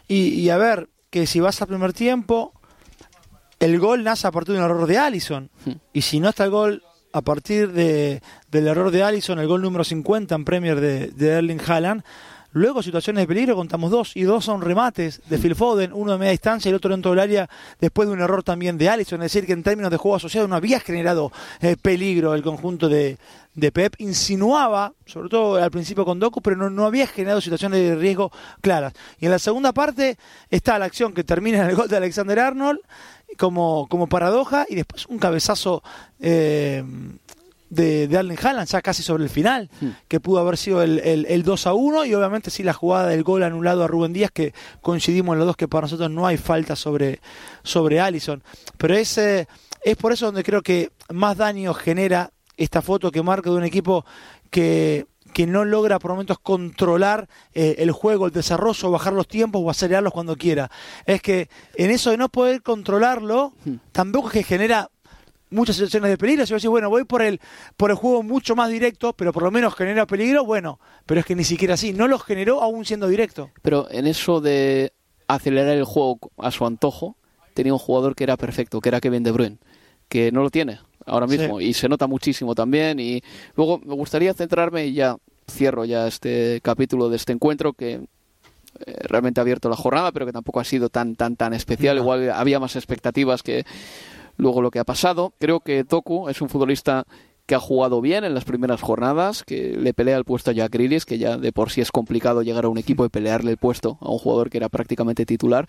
Y, 0.08 0.48
a 0.48 0.56
ver, 0.56 0.88
que 1.10 1.26
si 1.26 1.38
vas 1.40 1.62
al 1.62 1.68
primer 1.68 1.92
tiempo, 1.92 2.52
el 3.60 3.78
gol 3.78 4.02
nace 4.02 4.26
a 4.26 4.32
partir 4.32 4.54
de 4.54 4.60
un 4.60 4.64
error 4.64 4.86
de 4.86 4.98
Allison. 4.98 5.50
Hmm. 5.64 5.72
Y 5.92 6.02
si 6.02 6.18
no 6.18 6.30
está 6.30 6.44
el 6.44 6.50
gol 6.50 6.82
a 7.12 7.22
partir 7.22 7.72
de, 7.72 8.20
del 8.50 8.66
error 8.66 8.90
de 8.90 9.04
Allison, 9.04 9.38
el 9.38 9.46
gol 9.46 9.62
número 9.62 9.84
50 9.84 10.34
en 10.34 10.44
Premier 10.44 10.80
de, 10.80 11.08
de 11.08 11.28
Erling 11.28 11.60
Haaland, 11.64 12.02
Luego, 12.52 12.82
situaciones 12.82 13.22
de 13.22 13.28
peligro, 13.28 13.56
contamos 13.56 13.90
dos, 13.90 14.16
y 14.16 14.22
dos 14.22 14.46
son 14.46 14.62
remates 14.62 15.20
de 15.28 15.36
Phil 15.36 15.54
Foden, 15.54 15.92
uno 15.92 16.12
de 16.12 16.18
media 16.18 16.30
distancia 16.32 16.68
y 16.68 16.70
el 16.70 16.76
otro 16.76 16.90
dentro 16.90 17.10
del 17.10 17.20
área, 17.20 17.48
después 17.78 18.08
de 18.08 18.14
un 18.14 18.20
error 18.20 18.42
también 18.42 18.78
de 18.78 18.88
Allison, 18.88 19.20
es 19.22 19.32
decir, 19.32 19.46
que 19.46 19.52
en 19.52 19.62
términos 19.62 19.90
de 19.90 19.98
juego 19.98 20.16
asociado 20.16 20.48
no 20.48 20.56
había 20.56 20.80
generado 20.80 21.30
eh, 21.60 21.76
peligro 21.80 22.34
el 22.34 22.42
conjunto 22.42 22.88
de, 22.88 23.18
Pep, 23.72 23.96
insinuaba, 23.98 24.94
sobre 25.04 25.28
todo 25.28 25.62
al 25.62 25.70
principio 25.70 26.06
con 26.06 26.18
Doku, 26.18 26.40
pero 26.40 26.56
no, 26.56 26.70
no, 26.70 26.86
había 26.86 27.06
generado 27.06 27.40
situaciones 27.40 27.80
de 27.80 27.96
riesgo 27.96 28.32
claras. 28.62 28.94
Y 29.18 29.26
en 29.26 29.32
la 29.32 29.38
segunda 29.38 29.72
parte 29.72 30.16
está 30.48 30.78
la 30.78 30.86
acción 30.86 31.12
que 31.12 31.24
termina 31.24 31.58
en 31.58 31.70
el 31.70 31.76
gol 31.76 31.88
de 31.88 31.96
Alexander 31.96 32.38
Arnold, 32.38 32.80
como, 33.36 33.88
como 33.88 34.06
paradoja, 34.06 34.64
y 34.70 34.74
después 34.74 35.06
un 35.06 35.18
cabezazo... 35.18 35.82
Eh, 36.18 36.82
de, 37.70 38.08
de 38.08 38.18
Allen 38.18 38.38
Haaland 38.40 38.68
ya 38.68 38.82
casi 38.82 39.02
sobre 39.02 39.24
el 39.24 39.30
final, 39.30 39.70
que 40.08 40.20
pudo 40.20 40.40
haber 40.40 40.56
sido 40.56 40.82
el, 40.82 40.98
el, 41.00 41.26
el 41.26 41.42
2 41.42 41.66
a 41.66 41.74
1 41.74 42.04
y 42.06 42.14
obviamente 42.14 42.50
sí 42.50 42.62
la 42.62 42.72
jugada 42.72 43.08
del 43.08 43.22
gol 43.22 43.42
anulado 43.42 43.84
a 43.84 43.86
Rubén 43.86 44.12
Díaz, 44.12 44.30
que 44.32 44.54
coincidimos 44.80 45.34
en 45.34 45.38
los 45.38 45.46
dos 45.46 45.56
que 45.56 45.68
para 45.68 45.82
nosotros 45.82 46.10
no 46.10 46.26
hay 46.26 46.36
falta 46.36 46.76
sobre, 46.76 47.20
sobre 47.62 48.00
Allison. 48.00 48.42
Pero 48.76 48.94
es, 48.94 49.18
eh, 49.18 49.46
es 49.82 49.96
por 49.96 50.12
eso 50.12 50.26
donde 50.26 50.44
creo 50.44 50.62
que 50.62 50.90
más 51.12 51.36
daño 51.36 51.74
genera 51.74 52.32
esta 52.56 52.82
foto 52.82 53.10
que 53.10 53.22
marca 53.22 53.50
de 53.50 53.56
un 53.56 53.64
equipo 53.64 54.04
que 54.50 55.06
que 55.32 55.46
no 55.46 55.64
logra 55.64 55.98
por 55.98 56.12
momentos 56.12 56.38
controlar 56.38 57.28
eh, 57.54 57.76
el 57.78 57.92
juego, 57.92 58.26
el 58.26 58.32
desarrollo, 58.32 58.90
bajar 58.90 59.12
los 59.12 59.28
tiempos 59.28 59.62
o 59.64 59.70
acelerarlos 59.70 60.12
cuando 60.12 60.36
quiera. 60.36 60.70
Es 61.06 61.22
que 61.22 61.48
en 61.76 61.90
eso 61.90 62.10
de 62.10 62.16
no 62.16 62.28
poder 62.28 62.62
controlarlo, 62.62 63.52
tampoco 63.92 64.28
es 64.28 64.32
que 64.32 64.42
genera 64.42 64.90
muchas 65.50 65.76
situaciones 65.76 66.10
de 66.10 66.18
peligro. 66.18 66.46
Si 66.46 66.52
vos 66.52 66.62
decís, 66.62 66.70
bueno, 66.70 66.90
voy 66.90 67.04
por 67.04 67.22
el, 67.22 67.40
por 67.76 67.90
el 67.90 67.96
juego 67.96 68.22
mucho 68.22 68.54
más 68.56 68.70
directo, 68.70 69.12
pero 69.12 69.32
por 69.32 69.42
lo 69.42 69.50
menos 69.50 69.74
genera 69.74 70.06
peligro, 70.06 70.44
bueno, 70.44 70.78
pero 71.06 71.20
es 71.20 71.26
que 71.26 71.34
ni 71.34 71.44
siquiera 71.44 71.74
así, 71.74 71.92
no 71.92 72.08
lo 72.08 72.18
generó 72.18 72.62
aún 72.62 72.84
siendo 72.84 73.08
directo. 73.08 73.50
Pero 73.62 73.88
en 73.90 74.06
eso 74.06 74.40
de 74.40 74.92
acelerar 75.26 75.76
el 75.76 75.84
juego 75.84 76.18
a 76.38 76.50
su 76.50 76.64
antojo, 76.66 77.16
tenía 77.54 77.72
un 77.72 77.78
jugador 77.78 78.14
que 78.14 78.24
era 78.24 78.36
perfecto, 78.36 78.80
que 78.80 78.88
era 78.88 79.00
Kevin 79.00 79.22
De 79.22 79.32
Bruyne, 79.32 79.58
que 80.08 80.30
no 80.32 80.42
lo 80.42 80.50
tiene 80.50 80.78
ahora 81.06 81.26
mismo 81.26 81.58
Sí. 81.58 81.66
y 81.66 81.72
se 81.74 81.88
nota 81.88 82.06
muchísimo 82.06 82.54
también. 82.54 83.00
Y 83.00 83.22
luego 83.56 83.80
me 83.84 83.94
gustaría 83.94 84.32
centrarme 84.34 84.86
y 84.86 84.92
ya 84.94 85.16
cierro 85.50 85.84
ya 85.84 86.06
este 86.06 86.60
capítulo 86.62 87.08
de 87.08 87.16
este 87.16 87.32
encuentro 87.32 87.72
que 87.72 87.92
eh, 87.94 88.94
realmente 89.00 89.40
ha 89.40 89.42
abierto 89.42 89.68
la 89.70 89.76
jornada, 89.76 90.12
pero 90.12 90.26
que 90.26 90.32
tampoco 90.32 90.60
ha 90.60 90.64
sido 90.64 90.88
tan 90.90 91.16
tan 91.16 91.36
tan 91.36 91.52
especial. 91.54 91.96
No. 91.96 92.02
Igual 92.02 92.30
había 92.30 92.60
más 92.60 92.76
expectativas 92.76 93.42
que 93.42 93.64
luego 94.38 94.62
lo 94.62 94.70
que 94.70 94.78
ha 94.78 94.84
pasado. 94.84 95.34
Creo 95.38 95.60
que 95.60 95.84
Toku 95.84 96.30
es 96.30 96.40
un 96.40 96.48
futbolista 96.48 97.06
que 97.48 97.54
ha 97.54 97.60
jugado 97.60 98.02
bien 98.02 98.24
en 98.24 98.34
las 98.34 98.44
primeras 98.44 98.82
jornadas, 98.82 99.42
que 99.42 99.74
le 99.74 99.94
pelea 99.94 100.18
el 100.18 100.24
puesto 100.24 100.50
a 100.50 100.54
Jack 100.54 100.70
Grealish, 100.70 101.04
que 101.04 101.16
ya 101.16 101.38
de 101.38 101.50
por 101.50 101.70
sí 101.70 101.80
es 101.80 101.90
complicado 101.90 102.42
llegar 102.42 102.66
a 102.66 102.68
un 102.68 102.76
equipo 102.76 103.06
y 103.06 103.08
pelearle 103.08 103.50
el 103.50 103.56
puesto 103.56 103.96
a 104.02 104.10
un 104.10 104.18
jugador 104.18 104.50
que 104.50 104.58
era 104.58 104.68
prácticamente 104.68 105.24
titular. 105.24 105.66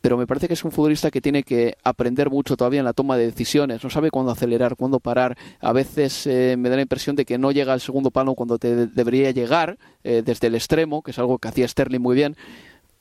Pero 0.00 0.16
me 0.16 0.26
parece 0.26 0.48
que 0.48 0.54
es 0.54 0.64
un 0.64 0.72
futbolista 0.72 1.12
que 1.12 1.20
tiene 1.20 1.44
que 1.44 1.76
aprender 1.84 2.28
mucho 2.28 2.56
todavía 2.56 2.80
en 2.80 2.84
la 2.84 2.92
toma 2.92 3.16
de 3.16 3.26
decisiones. 3.26 3.84
No 3.84 3.88
sabe 3.88 4.10
cuándo 4.10 4.32
acelerar, 4.32 4.74
cuándo 4.74 4.98
parar. 4.98 5.38
A 5.60 5.72
veces 5.72 6.26
eh, 6.26 6.56
me 6.58 6.70
da 6.70 6.74
la 6.74 6.82
impresión 6.82 7.14
de 7.14 7.24
que 7.24 7.38
no 7.38 7.52
llega 7.52 7.72
al 7.72 7.80
segundo 7.80 8.10
palo 8.10 8.34
cuando 8.34 8.58
te 8.58 8.88
debería 8.88 9.30
llegar 9.30 9.78
eh, 10.02 10.22
desde 10.24 10.48
el 10.48 10.56
extremo, 10.56 11.02
que 11.02 11.12
es 11.12 11.18
algo 11.20 11.38
que 11.38 11.46
hacía 11.46 11.68
Sterling 11.68 12.00
muy 12.00 12.16
bien. 12.16 12.36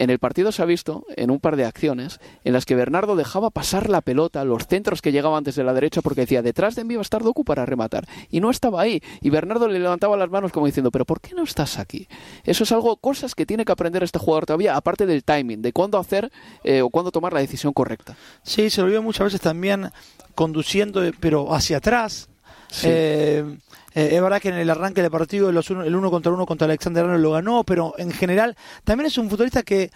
En 0.01 0.10
el 0.10 0.17
partido 0.17 0.51
se 0.51 0.63
ha 0.63 0.65
visto, 0.65 1.05
en 1.15 1.29
un 1.29 1.39
par 1.39 1.55
de 1.55 1.63
acciones, 1.63 2.20
en 2.43 2.53
las 2.53 2.65
que 2.65 2.74
Bernardo 2.74 3.15
dejaba 3.15 3.51
pasar 3.51 3.88
la 3.88 4.01
pelota, 4.01 4.43
los 4.43 4.65
centros 4.65 5.00
que 5.00 5.12
llegaban 5.12 5.43
desde 5.43 5.63
la 5.63 5.75
derecha, 5.75 6.01
porque 6.01 6.22
decía, 6.22 6.41
detrás 6.41 6.74
de 6.74 6.84
mí 6.84 6.96
va 6.96 7.01
a 7.01 7.03
estar 7.03 7.22
Doku 7.22 7.43
para 7.46 7.67
rematar. 7.67 8.08
Y 8.31 8.39
no 8.39 8.50
estaba 8.50 8.81
ahí. 8.81 9.03
Y 9.22 9.29
Bernardo 9.29 9.67
le 9.67 9.77
levantaba 9.77 10.17
las 10.17 10.31
manos 10.31 10.51
como 10.51 10.65
diciendo, 10.65 10.89
pero 10.89 11.05
¿por 11.05 11.22
qué 11.22 11.36
no 11.36 11.43
estás 11.43 11.77
aquí? 11.77 12.08
Eso 12.43 12.63
es 12.63 12.72
algo, 12.72 12.98
cosas 12.98 13.36
que 13.36 13.46
tiene 13.46 13.63
que 13.63 13.74
aprender 13.74 14.01
este 14.01 14.17
jugador 14.17 14.48
todavía, 14.48 14.75
aparte 14.75 15.05
del 15.05 15.24
timing, 15.24 15.62
de 15.62 15.72
cuándo 15.72 16.00
hacer 16.00 16.31
eh, 16.63 16.81
o 16.81 16.89
cuándo 16.89 17.12
tomar 17.12 17.34
la 17.34 17.41
decisión 17.41 17.72
correcta. 17.72 18.17
Sí, 18.41 18.72
se 18.72 18.81
lo 18.81 18.88
vio 18.88 19.03
muchas 19.03 19.25
veces 19.25 19.41
también 19.41 19.91
conduciendo, 20.34 21.03
pero 21.20 21.53
hacia 21.53 21.77
atrás. 21.77 22.31
Sí. 22.72 22.88
Eh, 22.90 23.58
eh, 23.94 24.10
es 24.13 24.22
verdad 24.22 24.42
que 24.42 24.48
en 24.50 24.56
el 24.56 24.70
arranque 24.70 25.01
del 25.01 25.12
partido 25.12 25.51
los 25.51 25.70
uno- 25.70 25.84
el 25.84 25.94
uno 25.94 26.10
contra 26.10 26.32
uno 26.32 26.46
contra 26.46 26.66
Alexander 26.66 27.04
Arnold 27.04 27.22
lo 27.22 27.32
ganó, 27.32 27.63
pero 27.66 27.94
en 27.98 28.12
general 28.12 28.56
también 28.86 29.08
es 29.08 29.18
un 29.18 29.30
futbolista 29.30 29.62
que 29.63 29.92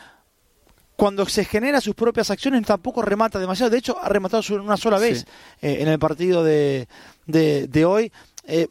cuando 0.98 1.25
se 1.25 1.46
genera 1.46 1.79
sus 1.82 1.96
propias 1.96 2.29
acciones 2.32 2.65
tampoco 2.65 3.01
remata 3.01 3.39
demasiado. 3.39 3.70
De 3.70 3.77
hecho, 3.77 3.98
ha 4.01 4.10
rematado 4.10 4.44
una 4.62 4.77
sola 4.77 4.98
vez 5.00 5.20
Sí. 5.20 5.25
eh, 5.62 5.77
en 5.79 5.88
el 5.88 6.00
partido 6.00 6.44
de, 6.44 6.88
de, 7.25 7.67
de 7.67 7.86
hoy. 7.86 8.12
Eh, 8.46 8.67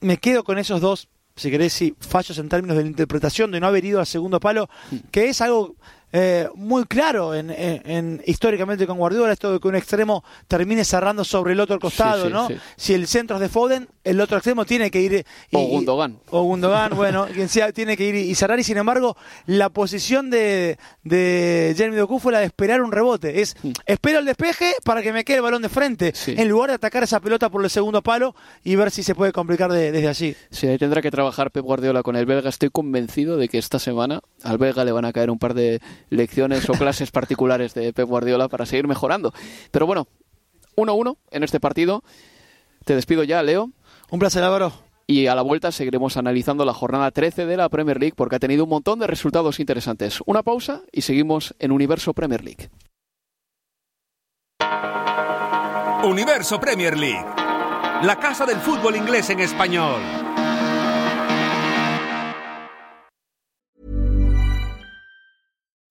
me 0.00 0.16
quedo 0.16 0.44
con 0.44 0.58
esos 0.58 0.80
dos, 0.80 1.08
si 1.36 1.50
querés, 1.50 1.72
sí, 1.72 1.94
fallos 2.00 2.36
en 2.38 2.48
términos 2.48 2.76
de 2.76 2.82
la 2.84 2.88
interpretación, 2.88 3.50
de 3.52 3.60
no 3.60 3.66
haber 3.66 3.84
ido 3.84 4.00
al 4.00 4.06
segundo 4.06 4.40
palo, 4.40 4.68
que 5.10 5.28
es 5.28 5.40
algo 5.40 5.76
eh, 6.12 6.48
muy 6.54 6.84
claro 6.84 7.34
en, 7.34 7.50
en- 7.50 7.82
en- 7.84 8.22
históricamente 8.26 8.86
con 8.86 8.98
Guardiola, 8.98 9.32
esto 9.32 9.52
de 9.52 9.60
que 9.60 9.68
un 9.68 9.74
extremo 9.76 10.22
termine 10.46 10.84
cerrando 10.84 11.24
sobre 11.24 11.52
el 11.54 11.60
otro 11.60 11.78
costado, 11.78 12.22
Sí, 12.22 12.26
sí, 12.28 12.32
¿no? 12.32 12.48
sí. 12.48 12.54
Si 12.76 12.94
el 12.94 13.06
centro 13.06 13.36
es 13.36 13.40
de 13.42 13.48
Foden, 13.48 13.88
el 14.04 14.20
otro 14.20 14.36
extremo 14.36 14.64
tiene 14.64 14.90
que 14.90 15.00
ir... 15.00 15.12
y- 15.50 15.56
O 15.56 15.60
Gundogan. 15.68 16.18
o 16.30 16.42
Gundogan, 16.42 16.92
bueno, 16.96 17.26
quien 17.32 17.48
sea, 17.48 17.72
tiene 17.72 17.96
que 17.96 18.04
ir 18.08 18.14
y 18.14 18.34
cerrar. 18.34 18.58
Y 18.60 18.64
sin 18.64 18.76
embargo, 18.76 19.16
la 19.46 19.68
posición 19.70 20.28
de, 20.30 20.78
de 21.04 21.74
Jeremy 21.76 21.96
Doku 21.96 22.18
fue 22.18 22.32
la 22.32 22.40
de 22.40 22.46
esperar 22.46 22.82
un 22.82 22.92
rebote. 22.92 23.40
Es, 23.40 23.56
espero 23.86 24.18
el 24.18 24.24
despeje 24.24 24.72
para 24.84 25.02
que 25.02 25.12
me 25.12 25.24
quede 25.24 25.36
el 25.36 25.42
balón 25.42 25.62
de 25.62 25.68
frente, 25.68 26.12
Mm. 26.26 26.38
En 26.40 26.48
lugar 26.48 26.70
de 26.70 26.74
atacar 26.76 27.02
esa 27.02 27.20
pelota 27.20 27.48
por 27.50 27.62
el 27.64 27.70
segundo 27.70 28.02
palo 28.02 28.34
y 28.64 28.76
ver 28.76 28.90
si 28.90 29.02
se 29.02 29.14
puede 29.14 29.32
complicar 29.32 29.72
de- 29.72 29.92
desde 29.92 30.08
allí. 30.08 30.36
Sí, 30.50 30.66
ahí 30.66 30.78
tendrá 30.78 31.00
que 31.02 31.10
trabajar 31.10 31.50
Pep 31.50 31.64
Guardiola 31.64 32.02
con 32.02 32.16
el 32.16 32.26
belga. 32.26 32.48
Estoy 32.48 32.70
convencido 32.70 33.36
de 33.36 33.48
que 33.48 33.58
esta 33.58 33.78
semana 33.78 34.20
al 34.42 34.58
belga 34.58 34.84
le 34.84 34.92
van 34.92 35.04
a 35.04 35.12
caer 35.12 35.30
un 35.30 35.38
par 35.38 35.54
de 35.54 35.80
lecciones 36.10 36.68
o 36.68 36.72
clases 36.72 37.10
particulares 37.10 37.74
de 37.74 37.92
Pep 37.92 38.08
Guardiola 38.08 38.48
para 38.48 38.66
seguir 38.66 38.86
mejorando. 38.86 39.32
Pero 39.70 39.86
bueno, 39.86 40.06
1-1 40.76 41.16
en 41.30 41.42
este 41.42 41.60
partido. 41.60 42.02
Te 42.84 42.94
despido 42.94 43.24
ya, 43.24 43.42
Leo. 43.42 43.70
Un 44.10 44.18
placer, 44.18 44.42
Álvaro. 44.42 44.72
Y 45.06 45.26
a 45.26 45.34
la 45.34 45.42
vuelta 45.42 45.72
seguiremos 45.72 46.16
analizando 46.16 46.64
la 46.64 46.72
jornada 46.72 47.10
13 47.10 47.46
de 47.46 47.56
la 47.56 47.68
Premier 47.68 47.98
League 47.98 48.14
porque 48.16 48.36
ha 48.36 48.40
tenido 48.40 48.64
un 48.64 48.70
montón 48.70 48.98
de 48.98 49.06
resultados 49.06 49.60
interesantes. 49.60 50.20
Una 50.26 50.42
pausa 50.42 50.82
y 50.92 51.02
seguimos 51.02 51.54
en 51.58 51.72
Universo 51.72 52.14
Premier 52.14 52.42
League. 52.44 52.70
Universo 56.04 56.58
Premier 56.60 56.96
League. 56.96 57.24
La 58.02 58.18
casa 58.18 58.46
del 58.46 58.58
fútbol 58.58 58.96
inglés 58.96 59.30
en 59.30 59.40
español. 59.40 60.21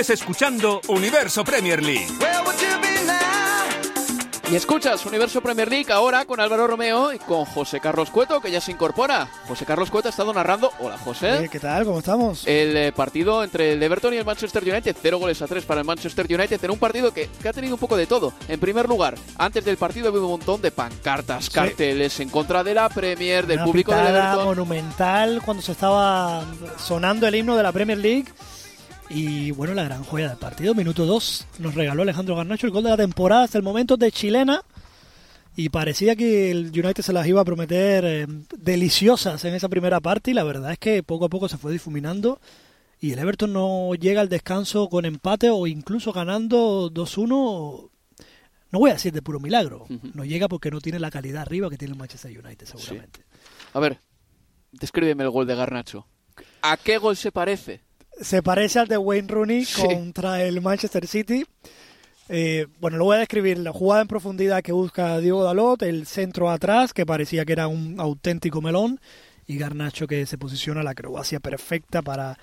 Sigues 0.00 0.20
escuchando 0.22 0.80
Universo 0.88 1.44
Premier 1.44 1.82
League. 1.82 2.06
Y 4.50 4.56
escuchas 4.56 5.04
Universo 5.04 5.42
Premier 5.42 5.68
League 5.68 5.92
ahora 5.92 6.24
con 6.24 6.40
Álvaro 6.40 6.66
Romeo 6.66 7.12
y 7.12 7.18
con 7.18 7.44
José 7.44 7.80
Carlos 7.80 8.08
Cueto, 8.08 8.40
que 8.40 8.50
ya 8.50 8.62
se 8.62 8.72
incorpora. 8.72 9.28
José 9.46 9.66
Carlos 9.66 9.90
Cueto 9.90 10.08
ha 10.08 10.10
estado 10.10 10.32
narrando. 10.32 10.72
Hola, 10.78 10.96
José. 10.96 11.50
¿Qué 11.52 11.60
tal? 11.60 11.84
¿Cómo 11.84 11.98
estamos? 11.98 12.46
El 12.46 12.74
eh, 12.78 12.92
partido 12.92 13.44
entre 13.44 13.74
el 13.74 13.82
Everton 13.82 14.14
y 14.14 14.16
el 14.16 14.24
Manchester 14.24 14.62
United, 14.62 14.96
cero 15.02 15.18
goles 15.18 15.42
a 15.42 15.46
tres 15.46 15.66
para 15.66 15.82
el 15.82 15.86
Manchester 15.86 16.24
United, 16.26 16.64
en 16.64 16.70
un 16.70 16.78
partido 16.78 17.12
que, 17.12 17.28
que 17.42 17.48
ha 17.50 17.52
tenido 17.52 17.74
un 17.74 17.80
poco 17.80 17.98
de 17.98 18.06
todo. 18.06 18.32
En 18.48 18.58
primer 18.58 18.88
lugar, 18.88 19.16
antes 19.36 19.62
del 19.66 19.76
partido 19.76 20.06
ha 20.06 20.08
habido 20.08 20.24
un 20.24 20.30
montón 20.32 20.62
de 20.62 20.70
pancartas, 20.70 21.50
carteles 21.50 22.18
en 22.20 22.30
contra 22.30 22.64
de 22.64 22.72
la 22.72 22.88
Premier, 22.88 23.46
del 23.46 23.58
Una 23.58 23.66
público 23.66 23.92
del 23.94 24.06
Everton. 24.06 24.44
monumental 24.46 25.42
cuando 25.44 25.62
se 25.62 25.72
estaba 25.72 26.42
sonando 26.78 27.26
el 27.28 27.34
himno 27.34 27.54
de 27.54 27.62
la 27.62 27.72
Premier 27.72 27.98
League. 27.98 28.24
Y 29.12 29.50
bueno, 29.50 29.74
la 29.74 29.82
gran 29.82 30.04
joya 30.04 30.28
del 30.28 30.38
partido, 30.38 30.72
minuto 30.72 31.04
2, 31.04 31.46
nos 31.58 31.74
regaló 31.74 32.02
Alejandro 32.02 32.36
Garnacho 32.36 32.68
el 32.68 32.72
gol 32.72 32.84
de 32.84 32.90
la 32.90 32.96
temporada 32.96 33.42
hasta 33.42 33.58
el 33.58 33.64
momento 33.64 33.96
de 33.96 34.12
chilena. 34.12 34.62
Y 35.56 35.68
parecía 35.70 36.14
que 36.14 36.52
el 36.52 36.66
United 36.68 37.02
se 37.02 37.12
las 37.12 37.26
iba 37.26 37.40
a 37.40 37.44
prometer 37.44 38.04
eh, 38.04 38.26
deliciosas 38.56 39.44
en 39.44 39.54
esa 39.54 39.68
primera 39.68 40.00
parte 40.00 40.30
y 40.30 40.34
la 40.34 40.44
verdad 40.44 40.70
es 40.70 40.78
que 40.78 41.02
poco 41.02 41.24
a 41.24 41.28
poco 41.28 41.48
se 41.48 41.58
fue 41.58 41.72
difuminando 41.72 42.40
y 43.00 43.12
el 43.12 43.18
Everton 43.18 43.52
no 43.52 43.94
llega 43.94 44.20
al 44.20 44.28
descanso 44.28 44.88
con 44.88 45.04
empate 45.04 45.50
o 45.50 45.66
incluso 45.66 46.12
ganando 46.12 46.88
2-1. 46.92 47.90
No 48.70 48.78
voy 48.78 48.90
a 48.90 48.94
decir 48.94 49.12
de 49.12 49.22
puro 49.22 49.40
milagro, 49.40 49.86
no 50.14 50.24
llega 50.24 50.46
porque 50.46 50.70
no 50.70 50.80
tiene 50.80 51.00
la 51.00 51.10
calidad 51.10 51.42
arriba 51.42 51.68
que 51.68 51.76
tiene 51.76 51.94
el 51.94 51.98
Manchester 51.98 52.30
United 52.30 52.66
seguramente. 52.66 53.24
A 53.72 53.80
ver, 53.80 53.98
descríbeme 54.70 55.24
el 55.24 55.30
gol 55.30 55.48
de 55.48 55.56
Garnacho. 55.56 56.06
¿A 56.62 56.76
qué 56.76 56.98
gol 56.98 57.16
se 57.16 57.32
parece? 57.32 57.80
Se 58.20 58.42
parece 58.42 58.78
al 58.78 58.88
de 58.88 58.98
Wayne 58.98 59.28
Rooney 59.28 59.64
Sí. 59.64 59.82
contra 59.82 60.42
el 60.42 60.60
Manchester 60.60 61.06
City. 61.06 61.44
Eh, 62.28 62.66
bueno, 62.80 62.96
lo 62.96 63.06
voy 63.06 63.16
a 63.16 63.20
describir. 63.20 63.58
La 63.58 63.72
jugada 63.72 64.02
en 64.02 64.08
profundidad 64.08 64.62
que 64.62 64.72
busca 64.72 65.18
Diego 65.18 65.42
Dalot, 65.42 65.82
el 65.82 66.06
centro 66.06 66.48
atrás, 66.50 66.92
que 66.92 67.04
parecía 67.04 67.44
que 67.44 67.52
era 67.54 67.66
un 67.66 67.98
auténtico 67.98 68.60
melón, 68.62 69.00
y 69.46 69.58
Garnacho 69.58 70.06
que 70.06 70.26
se 70.26 70.38
posiciona 70.38 70.82
la 70.84 70.90
acrobacia 70.90 71.40
perfecta 71.40 72.02
para 72.02 72.38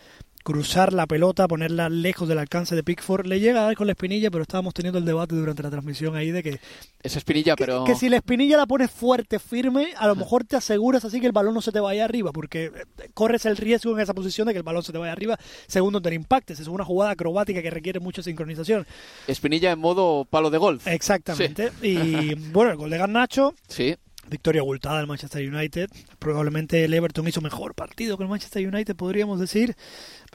cruzar 0.48 0.94
la 0.94 1.06
pelota, 1.08 1.46
ponerla 1.46 1.89
lejos 1.89 2.25
del 2.30 2.38
alcance 2.39 2.74
de 2.74 2.82
Pickford. 2.82 3.25
Le 3.25 3.42
llega 3.42 3.60
a 3.60 3.63
dar 3.66 3.75
con 3.75 3.86
la 3.86 3.92
espinilla, 3.92 4.32
pero 4.32 4.44
estábamos 4.44 4.74
teniendo 4.74 4.98
el 4.98 5.04
debate 5.04 5.36
durante 5.36 5.62
la 5.62 5.70
transmisión 5.70 6.16
ahí 6.16 6.32
de 6.32 6.42
que, 6.42 6.60
Es 7.04 7.18
espinilla, 7.18 7.58
pero... 7.58 7.84
que 7.84 7.96
si 7.96 8.08
la 8.08 8.16
espinilla 8.16 8.56
la 8.56 8.66
pones 8.66 8.89
fuerte, 8.89 9.39
firme, 9.39 9.89
a 9.98 10.08
lo 10.08 10.16
mejor 10.16 10.46
te 10.46 10.56
aseguras 10.56 11.04
así 11.04 11.20
que 11.20 11.25
el 11.25 11.34
balón 11.34 11.54
no 11.54 11.62
se 11.62 11.74
te 11.74 11.82
vaya 11.82 12.06
arriba, 12.06 12.32
porque 12.32 12.68
eh, 12.68 13.10
corres 13.13 13.46
el 13.46 13.58
riesgo 13.58 13.92
en 13.94 14.00
esa 14.00 14.13
posición 14.13 14.48
de 14.48 14.54
que 14.54 14.60
el 14.60 14.63
balón 14.63 14.84
se 14.84 14.94
te 14.94 14.98
vaya 14.98 15.12
arriba, 15.12 15.38
segundo 15.68 16.01
te 16.01 16.13
impactes. 16.13 16.62
Es 16.62 16.70
una 16.70 16.86
jugada 16.86 17.12
acrobática 17.12 17.62
que 17.62 17.70
requiere 17.70 18.00
mucha 18.00 18.24
sincronización. 18.24 18.88
Espinilla 19.27 19.72
en 19.74 19.80
modo 19.80 20.24
palo 20.24 20.50
de 20.50 20.60
golf. 20.60 20.88
Exactamente. 20.88 21.74
Y 21.82 22.36
bueno, 22.54 22.72
el 22.72 22.77
gol 22.77 22.89
de 22.89 22.98
Garnacho, 22.98 23.54
Sí. 23.68 23.98
victoria 24.30 24.62
abultada 24.62 25.00
del 25.00 25.08
Manchester 25.08 25.46
United. 25.54 25.89
Probablemente 26.20 26.86
el 26.86 26.94
Everton 26.94 27.27
hizo 27.27 27.42
mejor 27.42 27.75
partido 27.75 28.16
que 28.16 28.24
el 28.24 28.30
Manchester 28.30 28.66
United, 28.66 28.96
podríamos 28.96 29.42
decir, 29.42 29.75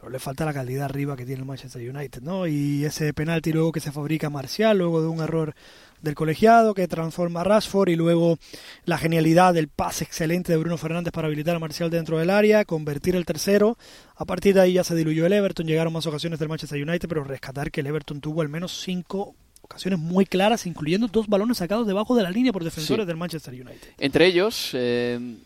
pero 0.02 0.10
le 0.10 0.18
falta 0.18 0.44
la 0.44 0.52
calidad 0.52 0.86
arriba 0.86 1.14
que 1.16 1.24
tiene 1.24 1.42
el 1.42 1.46
Manchester 1.46 1.88
United, 1.88 2.22
¿no? 2.22 2.48
Y 2.48 2.84
ese 2.84 3.14
penalti 3.14 3.52
luego 3.52 3.70
que 3.70 3.78
se 3.78 3.92
fabrica 3.92 4.30
Marcial, 4.30 4.76
luego 4.76 5.00
de 5.00 5.06
un 5.06 5.20
error 5.20 5.54
del 6.00 6.16
colegiado 6.16 6.74
que 6.74 6.88
transforma 6.88 7.42
a 7.42 7.44
Rashford 7.44 7.88
y 7.90 7.94
luego 7.94 8.36
la 8.84 8.98
genialidad 8.98 9.54
del 9.54 9.68
pase 9.68 10.02
excelente 10.02 10.50
de 10.50 10.58
Bruno 10.58 10.76
Fernández 10.76 11.12
para 11.12 11.28
habilitar 11.28 11.54
a 11.54 11.60
Marcial 11.60 11.88
dentro 11.88 12.18
del 12.18 12.30
área, 12.30 12.64
convertir 12.64 13.14
el 13.14 13.24
tercero. 13.24 13.78
A 14.16 14.24
partir 14.24 14.54
de 14.54 14.62
ahí 14.62 14.72
ya 14.72 14.82
se 14.82 14.96
diluyó 14.96 15.24
el 15.24 15.34
Everton, 15.34 15.68
llegaron 15.68 15.92
más 15.92 16.04
ocasiones 16.08 16.40
del 16.40 16.48
Manchester 16.48 16.82
United, 16.82 17.08
pero 17.08 17.22
rescatar 17.22 17.70
que 17.70 17.82
el 17.82 17.86
Everton 17.86 18.20
tuvo 18.20 18.42
al 18.42 18.48
menos 18.48 18.80
cinco 18.82 19.36
ocasiones 19.60 20.00
muy 20.00 20.26
claras, 20.26 20.66
incluyendo 20.66 21.06
dos 21.06 21.28
balones 21.28 21.58
sacados 21.58 21.86
debajo 21.86 22.16
de 22.16 22.24
la 22.24 22.30
línea 22.32 22.52
por 22.52 22.64
defensores 22.64 23.04
Sí. 23.04 23.06
del 23.06 23.16
Manchester 23.16 23.54
United. 23.54 23.88
Entre 23.98 24.26
ellos, 24.26 24.70
eh, 24.74 25.36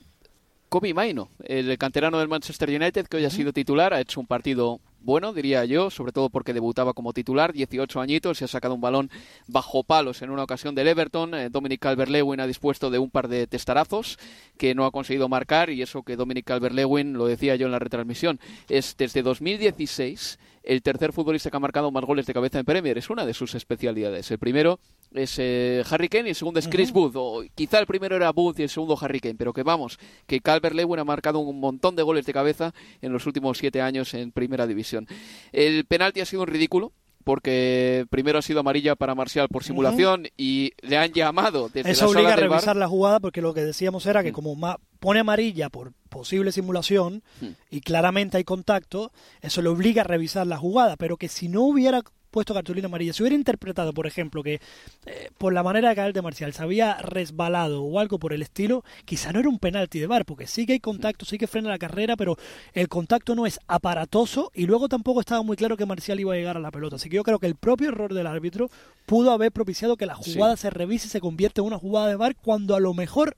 Kobe 0.69 0.95
Maino, 0.95 1.31
el 1.45 1.79
canterano 1.79 2.19
del 2.19 2.29
Manchester 2.29 2.69
United, 2.69 3.07
que 3.07 3.19
hoy 3.19 3.25
ha 3.25 3.31
sido 3.31 3.53
titular, 3.53 3.95
ha 3.95 4.01
hecho 4.01 4.21
un 4.21 4.27
partido 4.27 4.81
bueno, 5.07 5.33
diría 5.33 5.65
yo, 5.65 5.89
sobre 5.89 6.11
todo 6.11 6.31
porque 6.31 6.53
debutaba 6.53 6.93
como 6.93 7.13
titular, 7.13 7.53
18 7.53 8.01
añitos, 8.01 8.39
se 8.39 8.45
ha 8.45 8.49
sacado 8.49 8.75
un 8.75 8.81
balón 8.81 9.09
bajo 9.47 9.85
palos 9.85 10.21
en 10.23 10.31
una 10.31 10.43
ocasión 10.43 10.75
del 10.75 10.89
Everton. 10.89 11.33
Eh, 11.35 11.49
Dominic 11.49 11.81
Calvert-Lewin 11.81 12.41
ha 12.41 12.47
dispuesto 12.49 12.91
de 12.91 12.99
un 12.99 13.09
par 13.09 13.29
de 13.29 13.47
testarazos 13.47 14.19
que 14.59 14.75
no 14.75 14.85
ha 14.85 14.91
conseguido 14.91 15.29
marcar 15.29 15.71
y 15.71 15.81
eso 15.81 16.03
que 16.03 16.17
Dominic 16.17 16.47
Calvert-Lewin, 16.47 17.13
lo 17.13 17.27
decía 17.27 17.55
yo 17.55 17.67
en 17.67 17.73
la 17.73 17.79
retransmisión, 17.79 18.41
es 18.69 18.97
desde 18.97 19.23
2016 19.23 20.41
el 20.65 20.83
tercer 20.83 21.13
futbolista 21.13 21.51
que 21.51 21.57
ha 21.57 21.61
marcado 21.61 21.93
más 21.93 22.05
goles 22.05 22.27
de 22.27 22.35
cabeza 22.35 22.59
en 22.59 22.65
Premier. 22.65 22.99
Es 22.99 23.09
una 23.09 23.25
de 23.25 23.33
sus 23.33 23.55
especialidades. 23.55 24.29
El 24.33 24.39
primero 24.39 24.81
es 25.15 25.37
eh, 25.39 25.83
Harry 25.91 26.09
Kane 26.09 26.27
y 26.27 26.31
el 26.31 26.35
segundo 26.37 26.61
es 26.61 26.69
Chris 26.69 26.93
Wood. 26.93 27.13
O 27.17 27.43
quizá 27.55 27.79
el 27.79 27.87
primero 27.87 28.17
era 28.17 28.31
Wood 28.31 28.59
y 28.59 28.63
el 28.63 28.69
segundo 28.69 28.99
Harry 29.01 29.21
Kane. 29.21 29.37
Pero 29.37 29.53
que 29.53 29.63
vamos, 29.63 29.99
que 30.27 30.41
Calvert 30.41 30.75
Lewin 30.75 30.99
ha 31.01 31.05
marcado 31.05 31.39
un 31.39 31.59
montón 31.61 31.97
de 31.97 32.03
goles 32.03 32.27
de 32.27 32.33
cabeza 32.33 32.75
en 33.03 33.13
los 33.13 33.27
últimos 33.27 33.59
siete 33.59 33.81
años 33.81 34.13
en 34.15 34.33
Primera 34.33 34.67
División. 34.67 35.07
El 35.53 35.85
penalti 35.87 36.21
ha 36.21 36.27
sido 36.27 36.43
un 36.43 36.49
ridículo. 36.49 36.93
Porque 37.25 38.07
primero 38.09 38.39
ha 38.39 38.43
sido 38.43 38.61
amarilla 38.61 38.95
para 38.95 39.17
Marcial 39.17 39.49
por 39.49 39.65
simulación 39.65 40.29
y 40.37 40.75
le 40.81 40.97
han 40.97 41.11
llamado 41.13 41.69
desde 41.69 41.91
Eso 41.91 42.05
la 42.05 42.11
obliga 42.21 42.35
a 42.35 42.37
revisar 42.37 42.77
la 42.77 42.87
jugada 42.87 43.19
porque 43.19 43.41
lo 43.43 43.53
que 43.53 43.63
decíamos 43.65 44.07
era 44.07 44.23
que 44.23 44.31
Mm. 44.31 44.35
como 44.35 44.77
pone 45.01 45.19
amarilla 45.19 45.69
por 45.69 45.93
posible 46.09 46.53
simulación 46.53 47.25
Mm. 47.41 47.47
y 47.69 47.81
claramente 47.81 48.37
hay 48.37 48.45
contacto, 48.45 49.11
eso 49.41 49.61
le 49.61 49.71
obliga 49.71 50.03
a 50.03 50.05
revisar 50.05 50.47
la 50.47 50.57
jugada, 50.57 50.95
pero 50.95 51.17
que 51.17 51.27
si 51.27 51.49
no 51.49 51.63
hubiera 51.63 52.01
puesto 52.31 52.55
cartulina 52.55 52.87
amarilla, 52.87 53.13
si 53.13 53.23
hubiera 53.23 53.37
interpretado, 53.37 53.93
por 53.93 54.07
ejemplo, 54.07 54.43
que 54.43 54.61
eh, 55.07 55.31
por 55.39 55.53
la 55.53 55.63
manera 55.63 55.89
de 55.91 55.95
caer 55.97 56.13
de 56.13 56.23
Marcial 56.23 56.53
se 56.53 56.63
había 56.63 56.95
resbalado 56.99 57.83
o 57.83 57.99
algo 57.99 58.19
por 58.19 58.33
el 58.33 58.43
estilo, 58.43 58.85
quizá 59.05 59.33
no 59.33 59.41
era 59.41 59.49
un 59.49 59.59
penalti 59.59 59.99
de 59.99 60.07
VAR, 60.07 60.25
porque 60.25 60.47
sí 60.47 60.67
que 60.67 60.75
hay 60.75 60.81
contacto, 60.81 61.25
sí 61.25 61.39
que 61.39 61.47
frena 61.47 61.69
la 61.69 61.79
carrera, 61.79 62.17
pero 62.17 62.37
el 62.73 62.89
contacto 62.89 63.35
no 63.35 63.47
es 63.47 63.59
aparatoso 63.69 64.51
y 64.55 64.67
luego 64.67 64.89
tampoco 64.89 65.21
estaba 65.21 65.43
muy 65.43 65.57
claro 65.57 65.77
que 65.77 65.87
Marcial 65.87 66.21
iba 66.21 66.35
a 66.35 66.37
llegar 66.37 66.57
a 66.57 66.61
la 66.61 66.71
pelota. 66.71 66.97
Así 66.97 67.09
que 67.09 67.17
yo 67.17 67.23
creo 67.23 67.39
que 67.39 67.47
el 67.47 67.57
propio 67.57 67.89
error 67.89 68.13
del 68.13 68.27
árbitro 68.27 68.69
pudo 69.07 69.31
haber 69.33 69.53
propiciado 69.53 69.97
que 69.97 70.07
la 70.07 70.17
Sí. 70.21 70.35
jugada 70.35 70.57
se 70.57 70.71
revise 70.71 71.07
y 71.07 71.11
se 71.11 71.21
convierta 71.21 71.61
en 71.61 71.67
una 71.69 71.79
jugada 71.79 72.09
de 72.09 72.17
VAR 72.17 72.35
cuando 72.37 72.75
a 72.75 72.81
lo 72.81 72.93
mejor 72.95 73.37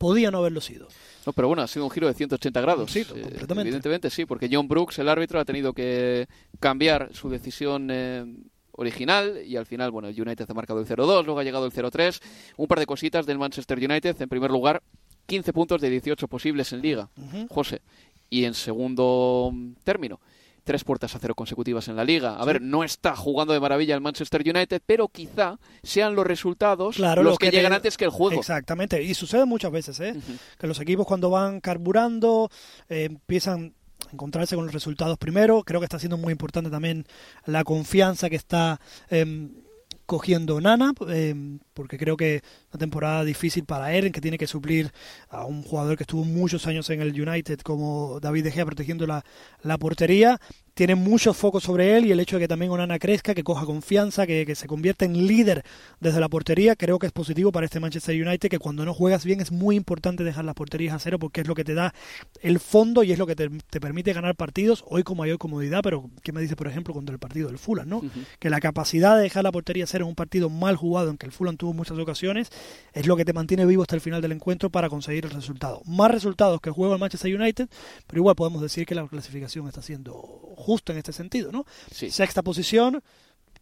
podía 0.00 0.30
no 0.30 0.38
haberlo 0.38 0.62
sido. 0.62 0.88
No, 1.26 1.34
pero 1.34 1.48
bueno, 1.48 1.60
ha 1.62 1.68
sido 1.68 1.84
un 1.84 1.90
giro 1.90 2.06
de 2.08 2.14
180 2.14 2.58
grados. 2.62 2.90
Sí, 2.90 3.00
Eh, 3.00 3.04
completamente. 3.04 3.60
evidentemente 3.68 4.08
sí, 4.08 4.24
porque 4.24 4.48
John 4.50 4.66
Brooks, 4.66 4.98
el 4.98 5.10
árbitro, 5.10 5.38
ha 5.38 5.44
tenido 5.44 5.74
que 5.74 6.26
cambiar 6.58 7.10
su 7.12 7.28
decisión 7.28 7.88
eh, 7.92 8.24
original 8.72 9.42
y 9.44 9.56
al 9.56 9.66
final, 9.66 9.90
bueno, 9.90 10.08
el 10.08 10.18
United 10.18 10.46
ha 10.50 10.54
marcado 10.54 10.80
el 10.80 10.86
0-2, 10.86 11.24
luego 11.26 11.38
ha 11.38 11.44
llegado 11.44 11.66
el 11.66 11.72
0-3. 11.72 12.18
Un 12.56 12.66
par 12.66 12.78
de 12.78 12.86
cositas 12.86 13.26
del 13.26 13.38
Manchester 13.38 13.76
United. 13.78 14.16
En 14.22 14.28
primer 14.30 14.50
lugar, 14.50 14.82
15 15.26 15.52
puntos 15.52 15.80
de 15.82 15.90
18 15.90 16.26
posibles 16.28 16.72
en 16.72 16.80
Liga, 16.80 17.10
José. 17.50 17.82
Y 18.30 18.44
en 18.44 18.54
segundo 18.54 19.50
mm, 19.52 19.72
término, 19.84 20.18
tres 20.62 20.84
puertas 20.84 21.14
a 21.14 21.18
cero 21.18 21.34
consecutivas 21.34 21.88
en 21.88 21.96
la 21.96 22.04
Liga. 22.04 22.36
A 22.36 22.44
ver, 22.44 22.60
no 22.62 22.84
está 22.84 23.16
jugando 23.16 23.52
de 23.52 23.60
maravilla 23.60 23.94
el 23.94 24.00
Manchester 24.00 24.42
United, 24.44 24.82
pero 24.86 25.08
quizá 25.08 25.58
sean 25.82 26.14
los 26.14 26.26
resultados 26.26 26.96
Claro, 26.96 27.22
los 27.22 27.32
lo 27.32 27.38
que, 27.38 27.46
que 27.46 27.50
te- 27.50 27.56
llegan 27.58 27.72
antes 27.72 27.96
que 27.96 28.04
el 28.04 28.10
juego. 28.10 28.38
Exactamente, 28.40 29.02
y 29.02 29.14
sucede 29.14 29.44
muchas 29.44 29.72
veces, 29.72 29.98
¿eh? 30.00 30.14
Que 30.58 30.66
los 30.66 30.80
equipos 30.80 31.06
cuando 31.06 31.30
van 31.30 31.60
carburando 31.60 32.50
eh, 32.88 33.04
empiezan 33.04 33.74
a 34.08 34.12
encontrarse 34.12 34.56
con 34.56 34.64
los 34.64 34.74
resultados 34.74 35.18
primero. 35.18 35.62
Creo 35.62 35.80
que 35.80 35.84
está 35.86 35.98
siendo 35.98 36.16
muy 36.16 36.32
importante 36.32 36.70
también 36.70 37.04
la 37.46 37.64
confianza 37.64 38.28
que 38.30 38.36
está 38.36 38.80
em, 39.08 39.50
cogiendo 40.06 40.60
Nana, 40.60 40.92
eh, 41.08 41.34
porque 41.80 41.96
creo 41.96 42.16
que 42.16 42.42
una 42.72 42.78
temporada 42.78 43.24
difícil 43.24 43.64
para 43.64 43.94
él, 43.94 44.06
en 44.06 44.12
que 44.12 44.20
tiene 44.20 44.36
que 44.36 44.46
suplir 44.46 44.92
a 45.30 45.46
un 45.46 45.62
jugador 45.62 45.96
que 45.96 46.02
estuvo 46.02 46.24
muchos 46.24 46.66
años 46.66 46.90
en 46.90 47.00
el 47.00 47.18
United 47.18 47.60
como 47.60 48.20
David 48.20 48.44
De 48.44 48.52
Gea 48.52 48.66
protegiendo 48.66 49.06
la, 49.06 49.24
la 49.62 49.78
portería 49.78 50.38
tiene 50.74 50.94
muchos 50.94 51.36
focos 51.36 51.64
sobre 51.64 51.96
él 51.96 52.06
y 52.06 52.12
el 52.12 52.20
hecho 52.20 52.36
de 52.36 52.40
que 52.40 52.48
también 52.48 52.70
Onana 52.70 52.98
crezca, 52.98 53.34
que 53.34 53.44
coja 53.44 53.66
confianza, 53.66 54.26
que, 54.26 54.46
que, 54.46 54.54
se 54.54 54.66
convierta 54.66 55.04
en 55.04 55.26
líder 55.26 55.62
desde 56.00 56.20
la 56.20 56.28
portería, 56.28 56.74
creo 56.76 56.98
que 56.98 57.06
es 57.06 57.12
positivo 57.12 57.52
para 57.52 57.66
este 57.66 57.80
Manchester 57.80 58.14
United, 58.14 58.48
que 58.48 58.58
cuando 58.58 58.84
no 58.84 58.94
juegas 58.94 59.24
bien 59.24 59.40
es 59.40 59.52
muy 59.52 59.76
importante 59.76 60.24
dejar 60.24 60.44
las 60.44 60.54
porterías 60.54 60.94
a 60.94 60.98
cero 60.98 61.18
porque 61.18 61.42
es 61.42 61.48
lo 61.48 61.54
que 61.54 61.64
te 61.64 61.74
da 61.74 61.92
el 62.40 62.60
fondo 62.60 63.02
y 63.02 63.12
es 63.12 63.18
lo 63.18 63.26
que 63.26 63.36
te, 63.36 63.50
te 63.50 63.80
permite 63.80 64.12
ganar 64.12 64.36
partidos, 64.36 64.84
hoy 64.86 65.02
con 65.02 65.18
mayor 65.18 65.38
comodidad, 65.38 65.80
pero 65.82 66.08
¿qué 66.22 66.32
me 66.32 66.40
dice, 66.40 66.56
por 66.56 66.66
ejemplo, 66.66 66.94
contra 66.94 67.12
el 67.12 67.18
partido 67.18 67.48
del 67.48 67.58
Fulham? 67.58 67.88
¿no? 67.88 67.98
Uh 67.98 68.04
-huh. 68.04 68.26
Que 68.38 68.48
la 68.48 68.60
capacidad 68.60 69.16
de 69.16 69.22
dejar 69.22 69.44
la 69.44 69.52
portería 69.52 69.84
a 69.84 69.86
cero 69.86 70.04
en 70.04 70.08
un 70.08 70.14
partido 70.14 70.48
mal 70.48 70.76
jugado, 70.76 71.10
en 71.10 71.18
que 71.18 71.26
el 71.26 71.32
Fulham 71.32 71.56
tuvo 71.56 71.69
muchas 71.76 71.98
ocasiones, 71.98 72.50
es 72.92 73.06
lo 73.06 73.16
que 73.16 73.24
te 73.24 73.32
mantiene 73.32 73.66
vivo 73.66 73.82
hasta 73.82 73.94
el 73.94 74.00
final 74.00 74.20
del 74.20 74.32
encuentro 74.32 74.70
para 74.70 74.88
conseguir 74.88 75.24
el 75.24 75.30
resultado. 75.30 75.82
Más 75.84 76.10
resultados 76.10 76.60
que 76.60 76.70
juega 76.70 76.94
el 76.94 77.00
Manchester 77.00 77.34
United, 77.34 77.68
pero 78.06 78.20
igual 78.20 78.36
podemos 78.36 78.62
decir 78.62 78.86
que 78.86 78.94
la 78.94 79.06
clasificación 79.06 79.66
está 79.68 79.82
siendo 79.82 80.14
justa 80.56 80.92
en 80.92 80.98
este 80.98 81.12
sentido, 81.12 81.52
¿no? 81.52 81.64
Sí. 81.90 82.10
Sexta 82.10 82.42
posición, 82.42 83.02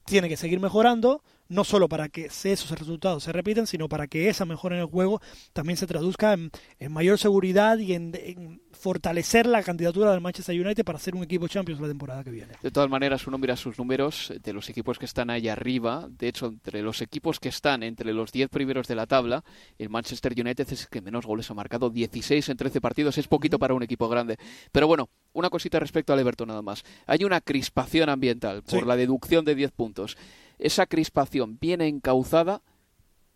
tiene 0.04 0.28
que 0.28 0.36
seguir 0.36 0.60
mejorando, 0.60 1.22
no 1.48 1.64
solo 1.64 1.88
para 1.88 2.08
que 2.08 2.26
esos 2.26 2.70
resultados 2.78 3.24
se 3.24 3.32
repitan, 3.32 3.66
sino 3.66 3.88
para 3.88 4.06
que 4.06 4.28
esa 4.28 4.44
mejora 4.44 4.76
en 4.76 4.82
el 4.82 4.88
juego 4.88 5.20
también 5.52 5.76
se 5.76 5.87
traduzca 5.87 6.34
en, 6.34 6.50
en 6.78 6.92
mayor 6.92 7.18
seguridad 7.18 7.78
y 7.78 7.94
en, 7.94 8.12
en, 8.14 8.62
fortalecer 8.72 9.46
la 9.46 9.62
candidatura 9.62 10.12
del 10.12 10.20
Manchester 10.20 10.54
United 10.61 10.84
para 10.84 10.98
ser 10.98 11.14
un 11.14 11.24
equipo 11.24 11.48
Champions 11.48 11.80
la 11.80 11.88
temporada 11.88 12.22
que 12.22 12.30
viene. 12.30 12.54
De 12.62 12.70
todas 12.70 12.88
maneras, 12.88 13.26
uno 13.26 13.38
mira 13.38 13.56
sus 13.56 13.78
números 13.78 14.32
de 14.42 14.52
los 14.52 14.68
equipos 14.68 14.98
que 14.98 15.04
están 15.04 15.30
ahí 15.30 15.48
arriba. 15.48 16.06
De 16.08 16.28
hecho, 16.28 16.46
entre 16.46 16.82
los 16.82 17.00
equipos 17.02 17.40
que 17.40 17.48
están 17.48 17.82
entre 17.82 18.12
los 18.12 18.30
10 18.30 18.48
primeros 18.50 18.87
de 18.87 18.94
la 18.94 19.06
tabla, 19.06 19.42
el 19.78 19.88
Manchester 19.88 20.32
United 20.37 20.66
es 20.70 20.82
el 20.82 20.88
que 20.88 21.00
menos 21.00 21.26
goles 21.26 21.50
ha 21.50 21.54
marcado, 21.54 21.90
16 21.90 22.48
en 22.48 22.56
13 22.56 22.80
partidos. 22.80 23.18
Es 23.18 23.26
poquito 23.26 23.58
para 23.58 23.74
un 23.74 23.82
equipo 23.82 24.08
grande. 24.08 24.37
Pero 24.70 24.87
bueno, 24.87 25.08
una 25.32 25.50
cosita 25.50 25.80
respecto 25.80 26.12
al 26.12 26.20
Everton 26.20 26.48
nada 26.48 26.62
más. 26.62 26.84
Hay 27.06 27.24
una 27.24 27.40
crispación 27.40 28.08
ambiental 28.08 28.62
por 28.62 28.80
sí. 28.80 28.87
la 28.87 28.96
deducción 28.96 29.44
de 29.44 29.54
10 29.54 29.72
puntos. 29.72 30.16
Esa 30.58 30.86
crispación 30.86 31.58
bien 31.60 31.80
encauzada 31.80 32.62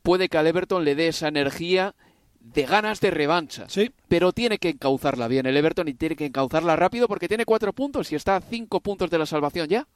puede 0.03 0.29
que 0.29 0.39
al 0.39 0.47
Everton 0.47 0.85
le 0.85 0.95
dé 0.95 1.09
esa 1.09 1.29
energía 1.29 1.95
de 2.41 2.67
ganas 2.67 3.01
de 3.01 3.11
revancha. 3.11 3.69
Sí. 3.69 3.93
Pero 4.09 4.33
tiene 4.33 4.59
que 4.59 4.71
encauzarla 4.71 5.29
bien 5.29 5.47
el 5.47 5.57
Everton 5.57 5.89
y 5.89 5.95
tiene 5.95 6.17
que 6.17 6.27
encauzarla 6.27 6.77
rápido 6.77 7.09
porque 7.09 7.29
tiene 7.29 7.45
cuatro 7.45 7.73
puntos 7.73 8.11
y 8.13 8.17
está 8.17 8.37
a 8.37 8.41
cinco 8.41 8.81
puntos 8.81 9.11
de 9.11 9.19
la 9.19 9.27
salvación 9.27 9.69
ya. 9.69 9.87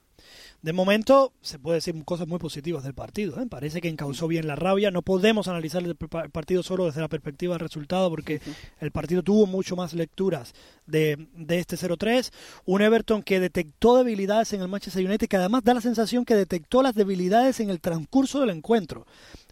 De 0.63 0.73
momento 0.73 1.33
se 1.43 1.59
puede 1.59 1.77
decir 1.77 1.95
cosas 2.05 2.27
muy 2.27 2.39
positivas 2.39 2.83
del 2.85 2.95
partido. 2.95 3.41
¿eh? 3.41 3.47
Parece 3.49 3.81
que 3.81 3.89
encauzó 3.89 4.27
bien 4.27 4.47
la 4.47 4.57
rabia. 4.57 4.91
No 4.91 5.03
podemos 5.03 5.49
analizar 5.49 5.83
el 5.83 5.97
partido 5.97 6.63
solo 6.63 6.87
desde 6.87 7.01
la 7.01 7.09
perspectiva 7.09 7.55
del 7.55 7.61
resultado 7.61 8.11
porque 8.11 8.41
el 8.81 8.91
partido 8.91 9.23
tuvo 9.23 9.47
mucho 9.47 9.77
más 9.77 9.93
lecturas 9.93 10.55
de, 10.87 11.29
de 11.35 11.59
este 11.59 11.77
0-3. 11.77 12.31
Un 12.65 12.83
Everton 12.83 13.23
que 13.23 13.41
detectó 13.41 13.97
debilidades 13.97 14.53
en 14.53 14.63
el 14.63 14.69
Manchester 14.69 15.05
United 15.05 15.29
que 15.29 15.37
además 15.37 15.63
da 15.65 15.75
la 15.75 15.81
sensación 15.81 16.25
que 16.25 16.35
detectó 16.35 16.83
las 16.83 16.95
debilidades 16.95 17.61
en 17.61 17.71
el 17.71 17.81
transcurso 17.81 18.41
del 18.41 18.51
encuentro. 18.51 19.07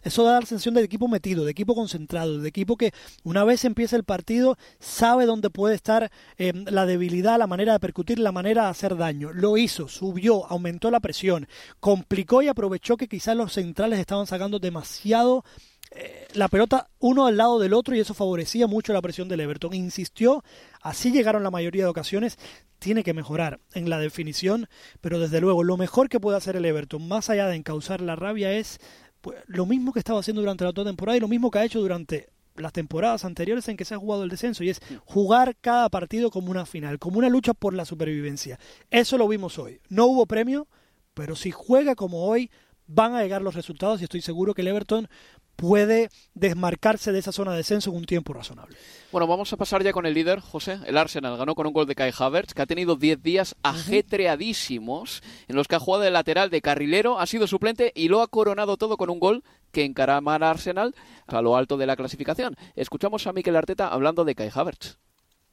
Eso 0.05 0.23
da 0.23 0.39
la 0.39 0.45
sensación 0.45 0.75
de 0.75 0.83
equipo 0.83 1.07
metido, 1.07 1.45
de 1.45 1.51
equipo 1.51 1.73
concentrado, 1.73 2.37
de 2.37 2.47
equipo 2.47 2.77
que 2.77 2.93
una 3.23 3.43
vez 3.43 3.65
empieza 3.65 3.95
el 3.95 4.03
partido 4.03 4.55
sabe 4.79 5.25
dónde 5.25 5.49
puede 5.49 5.73
estar 5.73 6.11
eh, 6.37 6.53
la 6.53 6.85
debilidad, 6.85 7.39
la 7.39 7.47
manera 7.47 7.73
de 7.73 7.79
percutir, 7.79 8.19
la 8.19 8.31
manera 8.31 8.65
de 8.65 8.69
hacer 8.69 8.97
daño. 8.97 9.33
Lo 9.33 9.57
hizo, 9.57 9.87
subió, 9.87 10.45
aumentó 10.45 10.91
la 10.91 10.99
presión, 10.99 11.47
complicó 11.79 12.43
y 12.43 12.49
aprovechó 12.49 12.97
que 12.97 13.07
quizás 13.07 13.35
los 13.35 13.53
centrales 13.53 13.97
estaban 13.97 14.27
sacando 14.27 14.59
demasiado 14.59 15.43
eh, 15.89 16.27
la 16.33 16.49
pelota 16.49 16.89
uno 16.99 17.25
al 17.25 17.37
lado 17.37 17.57
del 17.57 17.73
otro 17.73 17.95
y 17.95 17.99
eso 17.99 18.13
favorecía 18.13 18.67
mucho 18.67 18.93
la 18.93 19.01
presión 19.01 19.27
del 19.27 19.39
Everton. 19.39 19.73
Insistió, 19.73 20.43
así 20.81 21.11
llegaron 21.11 21.41
la 21.41 21.49
mayoría 21.51 21.83
de 21.83 21.89
ocasiones. 21.89 22.37
Tiene 22.77 23.03
que 23.03 23.13
mejorar 23.13 23.59
en 23.73 23.89
la 23.89 23.97
definición, 23.97 24.67
pero 25.01 25.17
desde 25.17 25.41
luego 25.41 25.63
lo 25.63 25.77
mejor 25.77 26.09
que 26.09 26.19
puede 26.19 26.37
hacer 26.37 26.57
el 26.57 26.65
Everton, 26.65 27.07
más 27.07 27.29
allá 27.29 27.47
de 27.47 27.55
encauzar 27.55 28.01
la 28.01 28.15
rabia, 28.15 28.51
es 28.51 28.79
pues, 29.25 29.39
lo 29.47 29.65
mismo 29.65 29.91
que 29.91 29.97
estaba 29.97 30.19
haciendo 30.19 30.43
durante 30.43 30.65
la 30.65 30.69
otra 30.69 30.83
temporada 30.83 31.17
y 31.17 31.19
lo 31.19 31.27
mismo 31.27 31.49
que 31.49 31.57
ha 31.57 31.65
hecho 31.65 31.81
durante 31.81 32.29
las 32.57 32.71
temporadas 32.73 33.25
anteriores 33.25 33.67
en 33.67 33.75
que 33.75 33.83
se 33.83 33.95
ha 33.95 33.97
jugado 33.97 34.23
el 34.23 34.29
descenso 34.29 34.63
y 34.63 34.69
es 34.69 34.79
jugar 35.03 35.57
cada 35.59 35.89
partido 35.89 36.29
como 36.29 36.51
una 36.51 36.67
final, 36.67 36.99
como 36.99 37.17
una 37.17 37.27
lucha 37.27 37.55
por 37.55 37.73
la 37.73 37.85
supervivencia. 37.85 38.59
Eso 38.91 39.17
lo 39.17 39.27
vimos 39.27 39.57
hoy. 39.57 39.81
No 39.89 40.05
hubo 40.05 40.27
premio, 40.27 40.67
pero 41.15 41.35
si 41.35 41.49
juega 41.49 41.95
como 41.95 42.27
hoy, 42.27 42.51
van 42.85 43.15
a 43.15 43.23
llegar 43.23 43.41
los 43.41 43.55
resultados 43.55 43.99
y 43.99 44.03
estoy 44.03 44.21
seguro 44.21 44.53
que 44.53 44.61
el 44.61 44.67
Everton 44.67 45.07
puede 45.55 46.09
desmarcarse 46.33 47.11
de 47.11 47.19
esa 47.19 47.31
zona 47.31 47.51
de 47.51 47.57
descenso 47.57 47.89
en 47.89 47.97
un 47.97 48.05
tiempo 48.05 48.33
razonable. 48.33 48.75
Bueno, 49.11 49.27
vamos 49.27 49.51
a 49.53 49.57
pasar 49.57 49.83
ya 49.83 49.93
con 49.93 50.05
el 50.05 50.13
líder, 50.13 50.39
José. 50.39 50.79
El 50.85 50.97
Arsenal 50.97 51.37
ganó 51.37 51.55
con 51.55 51.67
un 51.67 51.73
gol 51.73 51.87
de 51.87 51.95
Kai 51.95 52.11
Havertz, 52.17 52.53
que 52.53 52.61
ha 52.61 52.65
tenido 52.65 52.95
10 52.95 53.21
días 53.23 53.55
ajetreadísimos 53.63 55.23
en 55.47 55.55
los 55.55 55.67
que 55.67 55.75
ha 55.75 55.79
jugado 55.79 56.03
de 56.03 56.11
lateral, 56.11 56.49
de 56.49 56.61
carrilero, 56.61 57.19
ha 57.19 57.25
sido 57.25 57.47
suplente 57.47 57.91
y 57.95 58.09
lo 58.09 58.21
ha 58.21 58.27
coronado 58.27 58.77
todo 58.77 58.97
con 58.97 59.09
un 59.09 59.19
gol 59.19 59.43
que 59.71 59.85
encarama 59.85 60.35
al 60.35 60.43
Arsenal 60.43 60.95
a 61.27 61.41
lo 61.41 61.55
alto 61.55 61.77
de 61.77 61.85
la 61.85 61.95
clasificación. 61.95 62.55
Escuchamos 62.75 63.27
a 63.27 63.33
Mikel 63.33 63.55
Arteta 63.55 63.87
hablando 63.87 64.25
de 64.25 64.35
Kai 64.35 64.49
Havertz. 64.53 64.97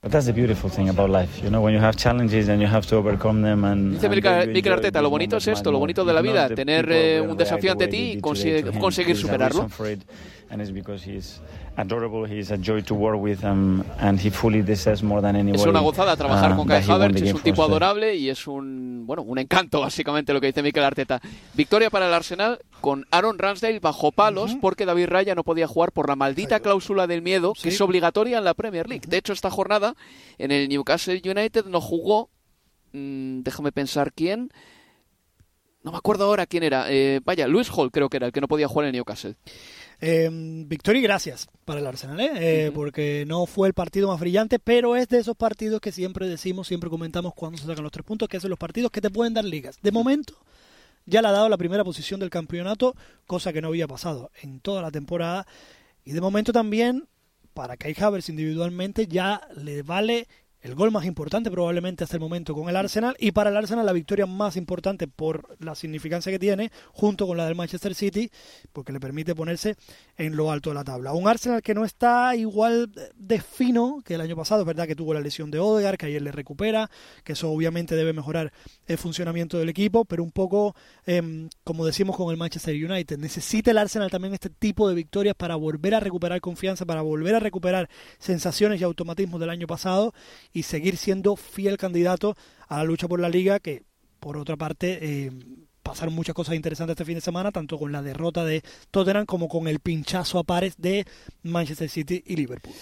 But 0.03 0.11
that's 0.11 0.27
the 0.27 0.33
beautiful 0.33 0.69
thing 0.69 0.89
about 0.89 1.11
life, 1.11 1.41
you 1.45 1.49
know, 1.49 1.61
when 1.61 1.73
you 1.73 1.79
have 1.79 1.95
challenges 1.95 2.49
and 2.49 2.61
you 2.61 2.67
have 2.67 2.85
to 2.89 2.97
overcome 2.97 3.41
them. 3.41 3.65
And, 3.65 3.93
Dice 4.01 4.09
Mikel 4.09 4.73
Arteta, 4.73 5.01
lo 5.01 5.11
bonito 5.11 5.37
es 5.37 5.47
esto, 5.47 5.71
lo 5.71 5.79
bonito 5.79 6.05
de 6.05 6.13
la 6.13 6.21
vida, 6.21 6.49
tener 6.49 6.91
eh, 6.91 7.21
un 7.21 7.37
desafío 7.37 7.71
ante 7.71 7.87
ti 7.87 8.15
y 8.15 8.21
conseguir, 8.21 8.77
conseguir 8.81 9.17
superarlo. 9.17 9.61
Um. 9.63 9.71
Es 15.55 15.67
una 15.67 15.81
gozada 15.81 16.17
trabajar 16.17 16.53
uh, 16.53 16.57
con 16.57 16.67
Kai 16.69 16.85
Havertz, 16.87 17.23
es 17.23 17.33
un 17.33 17.41
tipo 17.41 17.63
adorable 17.63 18.15
y 18.17 18.29
es 18.29 18.47
un, 18.47 19.05
bueno, 19.07 19.23
un 19.23 19.39
encanto 19.39 19.81
básicamente 19.81 20.35
lo 20.35 20.41
que 20.41 20.49
dice 20.49 20.63
Mikel 20.63 20.85
Arteta. 20.85 21.21
Victoria 21.55 21.89
para 21.89 22.09
el 22.09 22.13
Arsenal 22.13 22.59
con 22.83 23.07
Aaron 23.11 23.39
Ramsdale 23.39 23.79
bajo 23.79 24.13
palos 24.13 24.57
porque 24.61 24.85
David 24.85 25.07
Raya 25.07 25.35
no 25.35 25.45
podía 25.45 25.67
jugar 25.67 25.93
por 25.93 26.09
la 26.09 26.17
maldita 26.17 26.61
cláusula 26.61 27.07
del 27.07 27.23
miedo 27.23 27.55
que 27.55 27.71
es 27.71 27.81
obligatoria 27.81 28.39
en 28.39 28.45
la 28.45 28.53
Premier 28.53 28.89
League. 28.89 29.07
De 29.09 29.17
hecho, 29.17 29.33
esta 29.33 29.51
jornada 29.51 29.92
en 30.39 30.51
el 30.51 30.69
Newcastle 30.69 31.21
United 31.25 31.67
no 31.67 31.81
jugó, 31.81 32.31
mm, 32.93 33.43
déjame 33.43 33.73
pensar 33.73 34.13
quién, 34.13 34.51
no 35.83 35.91
me 35.91 35.99
acuerdo 35.99 36.25
ahora 36.25 36.47
quién 36.47 36.63
era, 36.63 36.91
eh, 36.91 37.21
vaya, 37.25 37.49
Luis 37.49 37.69
Hall 37.71 37.91
creo 37.91 38.09
que 38.09 38.19
era 38.19 38.27
el 38.27 38.33
que 38.33 38.41
no 38.41 38.49
podía 38.49 38.69
jugar 38.69 38.85
en 38.85 38.95
el 38.95 38.99
Newcastle. 38.99 39.37
Eh, 40.01 40.29
victoria 40.67 40.99
y 40.99 41.03
gracias 41.03 41.49
para 41.65 41.81
el 41.81 41.87
Arsenal, 41.87 42.19
¿eh? 42.21 42.31
Eh, 42.35 42.69
uh 42.69 42.71
-huh. 42.71 42.75
porque 42.75 43.25
no 43.27 43.47
fue 43.47 43.69
el 43.69 43.75
partido 43.75 44.09
más 44.09 44.19
brillante, 44.19 44.59
pero 44.59 44.97
es 44.97 45.09
de 45.09 45.19
esos 45.19 45.37
partidos 45.37 45.81
que 45.81 45.93
siempre 45.93 46.29
decimos, 46.29 46.67
siempre 46.67 46.91
comentamos 46.91 47.35
cuando 47.35 47.59
se 47.59 47.67
sacan 47.67 47.85
los 47.85 47.93
tres 47.93 48.05
puntos, 48.05 48.29
que 48.29 48.41
son 48.41 48.51
los 48.51 48.59
partidos 48.59 48.91
que 48.91 49.01
te 49.01 49.11
pueden 49.11 49.33
dar 49.33 49.45
ligas. 49.45 49.79
De 49.81 49.93
momento, 49.93 50.35
ya 51.07 51.23
le 51.23 51.29
ha 51.29 51.33
dado 51.33 51.49
la 51.49 51.57
primera 51.57 51.85
posición 51.85 52.19
del 52.21 52.31
campeonato, 52.31 52.97
cosa 53.27 53.53
que 53.53 53.61
no 53.61 53.69
había 53.69 53.87
pasado 53.87 54.31
en 54.43 54.61
toda 54.61 54.83
la 54.83 54.91
temporada. 54.91 55.47
Y 56.05 56.13
de 56.13 56.21
momento 56.21 56.53
también, 56.53 57.09
para 57.55 57.77
Kai 57.77 57.95
Havertz 57.99 58.29
individualmente, 58.29 59.07
ya 59.07 59.41
le 59.57 59.83
vale 59.83 60.29
el 60.63 60.75
gol 60.75 60.91
más 60.91 61.05
importante 61.05 61.51
probablemente 61.51 62.05
hasta 62.05 62.17
el 62.17 62.21
momento 62.21 62.55
con 62.55 62.69
el 62.69 62.77
Arsenal 62.77 63.17
y 63.19 63.33
para 63.33 63.51
el 63.51 63.57
Arsenal 63.57 63.85
la 63.85 63.93
victoria 63.93 64.27
más 64.27 64.57
importante 64.57 65.09
por 65.09 65.57
la 65.61 65.75
significancia 65.75 66.31
que 66.31 66.39
tiene 66.39 66.71
junto 66.93 67.27
con 67.27 67.37
la 67.37 67.47
del 67.47 67.55
Manchester 67.55 67.95
City 67.95 68.31
porque 68.73 68.93
le 68.93 69.01
permite 69.01 69.35
ponerse 69.35 69.77
en 70.17 70.37
lo 70.37 70.51
alto 70.51 70.71
de 70.71 70.75
la 70.75 70.85
tabla. 70.85 71.13
Un 71.13 71.29
Arsenal 71.29 71.63
que 71.63 71.75
no 71.75 71.85
está 71.85 72.35
igual 72.37 72.93
de 73.17 73.41
fino 73.41 74.01
que 74.05 74.15
el 74.15 74.21
año 74.21 74.37
pasado, 74.37 74.63
es 74.63 74.67
verdad 74.67 74.87
que 74.87 74.95
tuvo 74.95 75.15
la 75.15 75.21
lesión 75.21 75.51
de 75.51 75.59
Odegaard, 75.59 75.97
que 75.97 76.07
ayer 76.07 76.23
le 76.23 76.33
recupera, 76.33 76.91
que 77.25 77.33
eso 77.33 77.51
obviamente 77.51 77.97
debe 77.97 78.13
mejorar 78.13 78.53
el 78.87 78.99
funcionamiento 78.99 79.59
del 79.59 79.69
equipo, 79.69 80.05
pero 80.05 80.23
un 80.23 80.31
poco 80.31 80.75
eh, 81.07 81.49
como 81.65 81.85
decimos 81.85 82.17
con 82.17 82.31
el 82.31 82.37
Manchester 82.37 82.75
United, 82.75 83.19
necesita 83.19 83.71
el 83.71 83.79
Arsenal 83.79 84.11
también 84.11 84.35
este 84.35 84.51
tipo 84.51 84.89
de 84.89 84.95
victorias 84.95 85.35
para 85.35 85.57
volver 85.57 85.95
a 85.95 86.01
recuperar 86.01 86.41
confianza, 86.41 86.85
para 86.85 87.03
volver 87.03 87.35
a 87.35 87.41
recuperar 87.41 87.89
sensaciones 88.19 88.81
y 88.81 88.85
automatismos 88.85 89.41
del 89.41 89.51
año 89.51 89.67
pasado 89.67 90.15
y 90.53 90.65
seguir 90.65 90.97
siendo 90.97 91.37
fiel 91.37 91.77
candidato 91.77 92.37
a 92.69 92.79
la 92.79 92.85
lucha 92.85 93.09
por 93.09 93.21
la 93.21 93.29
liga 93.29 93.61
que 93.61 93.83
por 94.21 94.37
otra 94.37 94.57
parte 94.57 94.99
eh, 95.01 95.31
pasaron 95.83 96.15
muchas 96.15 96.35
cosas 96.35 96.55
interesantes 96.55 96.95
este 96.95 97.05
fin 97.05 97.17
de 97.17 97.21
semana 97.21 97.51
tanto 97.51 97.79
con 97.79 97.93
la 97.93 98.03
derrota 98.03 98.45
de 98.45 98.63
Tottenham 98.91 99.27
como 99.27 99.49
con 99.49 99.69
el 99.69 99.81
pinchazo 99.81 100.39
a 100.39 100.45
pares 100.45 100.75
de 100.79 101.07
Manchester 101.43 101.89
City 101.89 102.23
y 102.27 102.37
Liverpool 102.37 102.75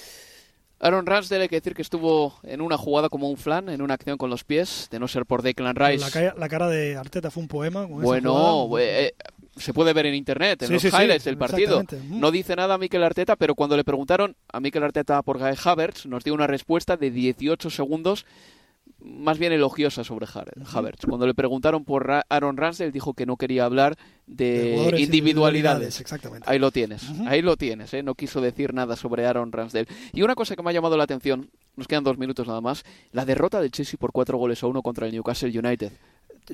Aaron 0.83 1.05
Ramsdale 1.05 1.43
hay 1.43 1.49
que 1.49 1.57
decir 1.57 1.75
que 1.75 1.83
estuvo 1.83 2.35
en 2.43 2.63
una 2.63 2.79
jugada 2.79 3.11
como 3.11 3.29
un 3.29 3.37
flan, 3.37 3.69
en 3.69 3.83
una 3.83 3.95
acción 3.95 4.17
con 4.17 4.31
los 4.31 4.45
pies, 4.45 4.89
de 4.91 4.99
no 4.99 5.09
ser 5.09 5.27
por 5.27 5.43
Declan 5.43 5.77
Rice. 5.77 5.99
La, 5.99 6.11
cara, 6.11 6.35
la 6.39 6.49
cara 6.49 6.69
de 6.69 6.97
Arteta 6.97 7.31
fue 7.31 7.43
un 7.43 7.49
poema. 7.49 7.87
Con 7.87 8.01
bueno, 8.01 8.67
eh, 8.79 9.13
se 9.61 9.73
puede 9.73 9.93
ver 9.93 10.07
en 10.07 10.15
internet, 10.15 10.63
en 10.63 10.69
sí, 10.69 10.73
los 10.75 10.83
sí, 10.83 10.89
highlights 10.89 11.25
sí, 11.25 11.31
del 11.31 11.39
partido. 11.39 11.83
No 12.09 12.31
dice 12.31 12.57
nada 12.57 12.75
a 12.75 12.79
Mikel 12.79 13.03
Arteta, 13.03 13.37
pero 13.37 13.55
cuando 13.55 13.77
le 13.77 13.85
preguntaron 13.85 14.37
a 14.53 14.61
Mikel 14.61 14.83
Arteta 14.83 15.23
por 15.23 15.39
Guy 15.39 15.55
Havertz, 15.63 16.07
nos 16.07 16.25
dio 16.25 16.35
una 16.35 16.47
respuesta 16.47 16.97
de 16.97 17.11
18 17.11 17.71
segundos 17.71 18.27
más 19.03 19.39
bien 19.39 19.53
elogiosa 19.53 20.05
sobre 20.05 20.27
Havertz. 20.27 21.07
Cuando 21.07 21.27
le 21.27 21.35
preguntaron 21.35 21.85
por 21.85 22.11
Aaron 22.29 22.57
Ramsdale, 22.57 22.93
dijo 22.93 23.15
que 23.15 23.27
no 23.27 23.37
quería 23.37 23.65
hablar 23.65 23.97
de, 24.27 24.95
individualidades. 24.99 26.01
Exactamente. 26.01 26.49
Ahí 26.51 26.59
lo 26.59 26.71
tienes, 26.71 27.05
ahí 27.27 27.43
lo 27.43 27.57
tienes. 27.57 27.95
¿eh? 27.95 28.03
No 28.03 28.15
quiso 28.15 28.41
decir 28.41 28.75
nada 28.75 28.97
sobre 28.97 29.27
Aaron 29.27 29.53
Ramsdale. 29.53 29.89
Y 30.13 30.23
una 30.23 30.35
cosa 30.35 30.55
que 30.55 30.63
me 30.63 30.71
ha 30.71 30.75
llamado 30.75 30.97
la 30.97 31.05
atención, 31.05 31.51
nos 31.77 31.89
quedan 31.89 32.05
dos 32.05 32.19
minutos 32.19 32.47
nada 32.47 32.61
más, 32.61 32.85
la 33.13 33.25
derrota 33.25 33.61
del 33.61 33.71
Chelsea 33.71 33.99
por 33.99 34.13
cuatro 34.13 34.39
goles 34.39 34.63
a 34.63 34.67
uno 34.67 34.83
contra 34.83 35.07
el 35.07 35.13
Newcastle 35.13 35.59
United 35.59 35.93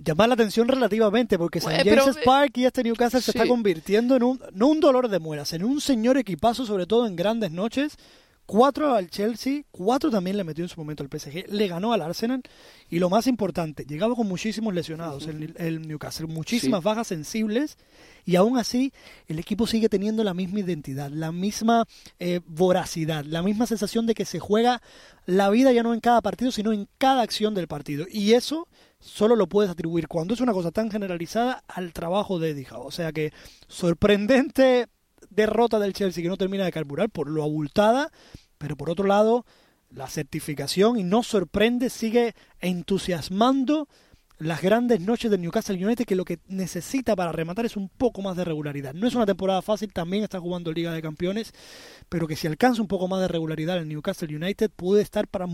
llama 0.04 0.26
la 0.26 0.34
atención 0.34 0.68
relativamente 0.68 1.38
porque 1.38 1.58
St. 1.58 1.84
James 1.84 2.18
Park 2.24 2.58
y 2.58 2.64
este 2.64 2.82
Newcastle 2.82 3.20
se 3.20 3.30
está 3.30 3.46
convirtiendo 3.46 4.16
en 4.16 4.22
un 4.22 4.40
no 4.52 4.68
un 4.68 4.80
dolor 4.80 5.08
de 5.08 5.18
muelas, 5.18 5.52
en 5.52 5.64
un 5.64 5.80
señor 5.80 6.16
equipazo, 6.18 6.66
sobre 6.66 6.86
todo 6.86 7.06
en 7.06 7.16
grandes 7.16 7.50
noches. 7.50 7.96
Cuatro 8.46 8.94
al 8.94 9.10
Chelsea, 9.10 9.62
cuatro 9.72 10.08
también 10.08 10.36
le 10.36 10.44
metió 10.44 10.64
en 10.64 10.68
su 10.68 10.78
momento 10.80 11.02
al 11.02 11.10
PSG, 11.10 11.50
le 11.50 11.66
ganó 11.66 11.92
al 11.92 12.00
Arsenal 12.00 12.42
y 12.88 13.00
lo 13.00 13.10
más 13.10 13.26
importante, 13.26 13.84
llegaba 13.84 14.14
con 14.14 14.28
muchísimos 14.28 14.72
lesionados 14.72 15.26
el, 15.26 15.88
Newcastle, 15.88 16.28
muchísimas 16.28 16.80
bajas 16.80 17.08
sensibles 17.08 17.76
y 18.24 18.36
aún 18.36 18.56
así 18.56 18.92
el 19.26 19.40
equipo 19.40 19.66
sigue 19.66 19.88
teniendo 19.88 20.22
la 20.22 20.32
misma 20.32 20.60
identidad, 20.60 21.10
la 21.10 21.32
misma 21.32 21.88
eh, 22.20 22.38
voracidad, 22.46 23.24
la 23.24 23.42
misma 23.42 23.66
sensación 23.66 24.06
de 24.06 24.14
que 24.14 24.24
se 24.24 24.38
juega 24.38 24.80
la 25.24 25.50
vida 25.50 25.72
ya 25.72 25.82
no 25.82 25.92
en 25.92 25.98
cada 25.98 26.20
partido, 26.20 26.52
sino 26.52 26.72
en 26.72 26.86
cada 26.98 27.22
acción 27.22 27.52
del 27.52 27.66
partido. 27.66 28.06
Y 28.08 28.34
eso 28.34 28.68
solo 29.06 29.36
lo 29.36 29.46
puedes 29.46 29.70
atribuir 29.70 30.08
cuando 30.08 30.34
es 30.34 30.40
una 30.40 30.52
cosa 30.52 30.72
tan 30.72 30.90
generalizada 30.90 31.62
al 31.68 31.92
trabajo 31.92 32.38
de 32.38 32.50
Eddie 32.50 32.66
O 32.72 32.90
sea 32.90 33.12
que 33.12 33.32
sorprendente 33.68 34.88
derrota 35.30 35.78
del 35.78 35.92
Chelsea 35.92 36.22
que 36.22 36.28
no 36.28 36.36
termina 36.36 36.64
de 36.64 36.72
carburar 36.72 37.08
por 37.08 37.30
lo 37.30 37.42
abultada, 37.42 38.10
pero 38.58 38.76
por 38.76 38.90
otro 38.90 39.06
lado, 39.06 39.46
la 39.90 40.08
certificación 40.08 40.98
y 40.98 41.04
no 41.04 41.22
sorprende, 41.22 41.88
sigue 41.88 42.34
entusiasmando 42.60 43.88
las 44.38 44.60
grandes 44.60 45.00
noches 45.00 45.30
del 45.30 45.40
Newcastle 45.40 45.82
United 45.82 46.04
que 46.04 46.16
lo 46.16 46.24
que 46.24 46.40
necesita 46.48 47.16
para 47.16 47.32
rematar 47.32 47.64
es 47.64 47.76
un 47.76 47.88
poco 47.88 48.20
más 48.20 48.36
de 48.36 48.44
regularidad. 48.44 48.92
No 48.92 49.06
es 49.06 49.14
una 49.14 49.24
temporada 49.24 49.62
fácil, 49.62 49.92
también 49.92 50.24
está 50.24 50.40
jugando 50.40 50.72
Liga 50.72 50.92
de 50.92 51.00
Campeones, 51.00 51.52
pero 52.08 52.26
que 52.26 52.36
si 52.36 52.46
alcanza 52.46 52.82
un 52.82 52.88
poco 52.88 53.08
más 53.08 53.20
de 53.20 53.28
regularidad 53.28 53.78
el 53.78 53.88
Newcastle 53.88 54.34
United 54.34 54.70
puede 54.74 55.02
estar 55.02 55.26
para 55.28 55.46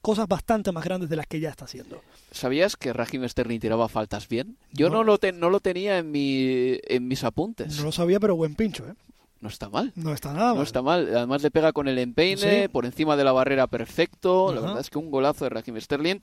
cosas 0.00 0.26
bastante 0.28 0.72
más 0.72 0.84
grandes 0.84 1.10
de 1.10 1.16
las 1.16 1.26
que 1.26 1.40
ya 1.40 1.50
está 1.50 1.64
haciendo. 1.64 2.02
¿Sabías 2.30 2.76
que 2.76 2.92
Raheem 2.92 3.28
Sterling 3.28 3.60
tiraba 3.60 3.88
faltas 3.88 4.28
bien? 4.28 4.56
Yo 4.72 4.90
no, 4.90 5.04
lo, 5.04 5.18
no 5.34 5.50
lo 5.50 5.60
tenía 5.60 5.98
en, 5.98 6.10
mi, 6.10 6.78
en 6.84 7.08
mis 7.08 7.24
apuntes. 7.24 7.76
No 7.78 7.84
lo 7.84 7.92
sabía, 7.92 8.20
pero 8.20 8.36
buen 8.36 8.54
pincho, 8.54 8.86
¿eh? 8.88 8.94
No 9.40 9.48
está 9.48 9.70
mal. 9.70 9.92
No 9.94 10.12
está 10.12 10.32
nada 10.34 10.48
mal. 10.48 10.56
No 10.56 10.62
está 10.62 10.82
mal. 10.82 11.16
Además 11.16 11.42
le 11.42 11.50
pega 11.50 11.72
con 11.72 11.88
el 11.88 11.98
empeine, 11.98 12.68
por 12.68 12.84
encima 12.84 13.16
de 13.16 13.24
la 13.24 13.32
barrera 13.32 13.66
perfecto. 13.66 14.52
La 14.54 14.60
verdad 14.60 14.80
es 14.80 14.90
que 14.90 14.98
un 14.98 15.10
golazo 15.10 15.44
de 15.44 15.50
Raheem 15.50 15.80
Sterling. 15.80 16.20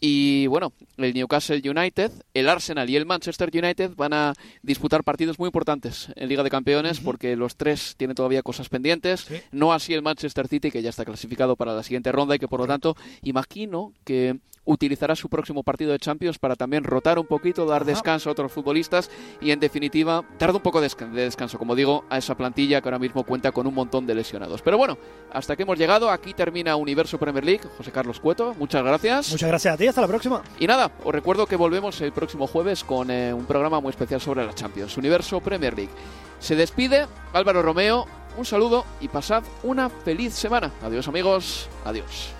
Y 0.00 0.46
bueno, 0.46 0.72
el 0.96 1.12
Newcastle 1.12 1.60
United, 1.62 2.10
el 2.32 2.48
Arsenal 2.48 2.88
y 2.88 2.96
el 2.96 3.04
Manchester 3.04 3.50
United 3.52 3.92
van 3.96 4.14
a 4.14 4.32
disputar 4.62 5.04
partidos 5.04 5.38
muy 5.38 5.48
importantes 5.48 6.08
en 6.16 6.28
Liga 6.30 6.42
de 6.42 6.48
Campeones 6.48 7.00
porque 7.00 7.36
los 7.36 7.56
tres 7.56 7.96
tienen 7.98 8.14
todavía 8.14 8.42
cosas 8.42 8.70
pendientes. 8.70 9.26
No 9.52 9.74
así 9.74 9.92
el 9.92 10.00
Manchester 10.00 10.48
City, 10.48 10.70
que 10.70 10.80
ya 10.80 10.88
está 10.88 11.04
clasificado 11.04 11.54
para 11.54 11.74
la 11.74 11.82
siguiente 11.82 12.12
ronda 12.12 12.34
y 12.34 12.38
que 12.38 12.48
por 12.48 12.60
lo 12.60 12.66
tanto 12.66 12.96
imagino 13.22 13.92
que 14.04 14.38
utilizará 14.64 15.16
su 15.16 15.28
próximo 15.28 15.62
partido 15.62 15.92
de 15.92 15.98
Champions 15.98 16.38
para 16.38 16.56
también 16.56 16.84
rotar 16.84 17.18
un 17.18 17.26
poquito, 17.26 17.66
dar 17.66 17.84
descanso 17.84 18.28
a 18.28 18.32
otros 18.32 18.52
futbolistas 18.52 19.10
y 19.40 19.50
en 19.50 19.60
definitiva 19.60 20.24
dar 20.38 20.50
un 20.50 20.60
poco 20.60 20.80
de 20.80 20.90
descanso, 21.12 21.58
como 21.58 21.74
digo, 21.74 22.04
a 22.08 22.18
esa 22.18 22.36
plantilla 22.36 22.80
que 22.80 22.88
ahora 22.88 22.98
mismo 22.98 23.24
cuenta 23.24 23.52
con 23.52 23.66
un 23.66 23.74
montón 23.74 24.06
de 24.06 24.14
lesionados. 24.14 24.62
Pero 24.62 24.78
bueno, 24.78 24.98
hasta 25.32 25.56
que 25.56 25.62
hemos 25.62 25.78
llegado, 25.78 26.10
aquí 26.10 26.34
termina 26.34 26.76
Universo 26.76 27.18
Premier 27.18 27.44
League. 27.44 27.68
José 27.76 27.90
Carlos 27.90 28.20
Cueto, 28.20 28.54
muchas 28.58 28.84
gracias. 28.84 29.30
Muchas 29.30 29.48
gracias 29.48 29.74
a 29.74 29.76
ti, 29.76 29.86
hasta 29.86 30.00
la 30.00 30.08
próxima. 30.08 30.42
Y 30.58 30.66
nada, 30.66 30.90
os 31.04 31.12
recuerdo 31.12 31.46
que 31.46 31.56
volvemos 31.56 32.00
el 32.00 32.12
próximo 32.12 32.46
jueves 32.46 32.84
con 32.84 33.10
eh, 33.10 33.32
un 33.32 33.44
programa 33.44 33.80
muy 33.80 33.90
especial 33.90 34.20
sobre 34.20 34.44
la 34.44 34.54
Champions, 34.54 34.96
Universo 34.96 35.40
Premier 35.40 35.74
League. 35.76 35.92
Se 36.38 36.56
despide 36.56 37.06
Álvaro 37.32 37.62
Romeo, 37.62 38.06
un 38.36 38.44
saludo 38.44 38.84
y 39.00 39.08
pasad 39.08 39.42
una 39.62 39.90
feliz 39.90 40.34
semana. 40.34 40.72
Adiós 40.82 41.06
amigos, 41.08 41.68
adiós. 41.84 42.39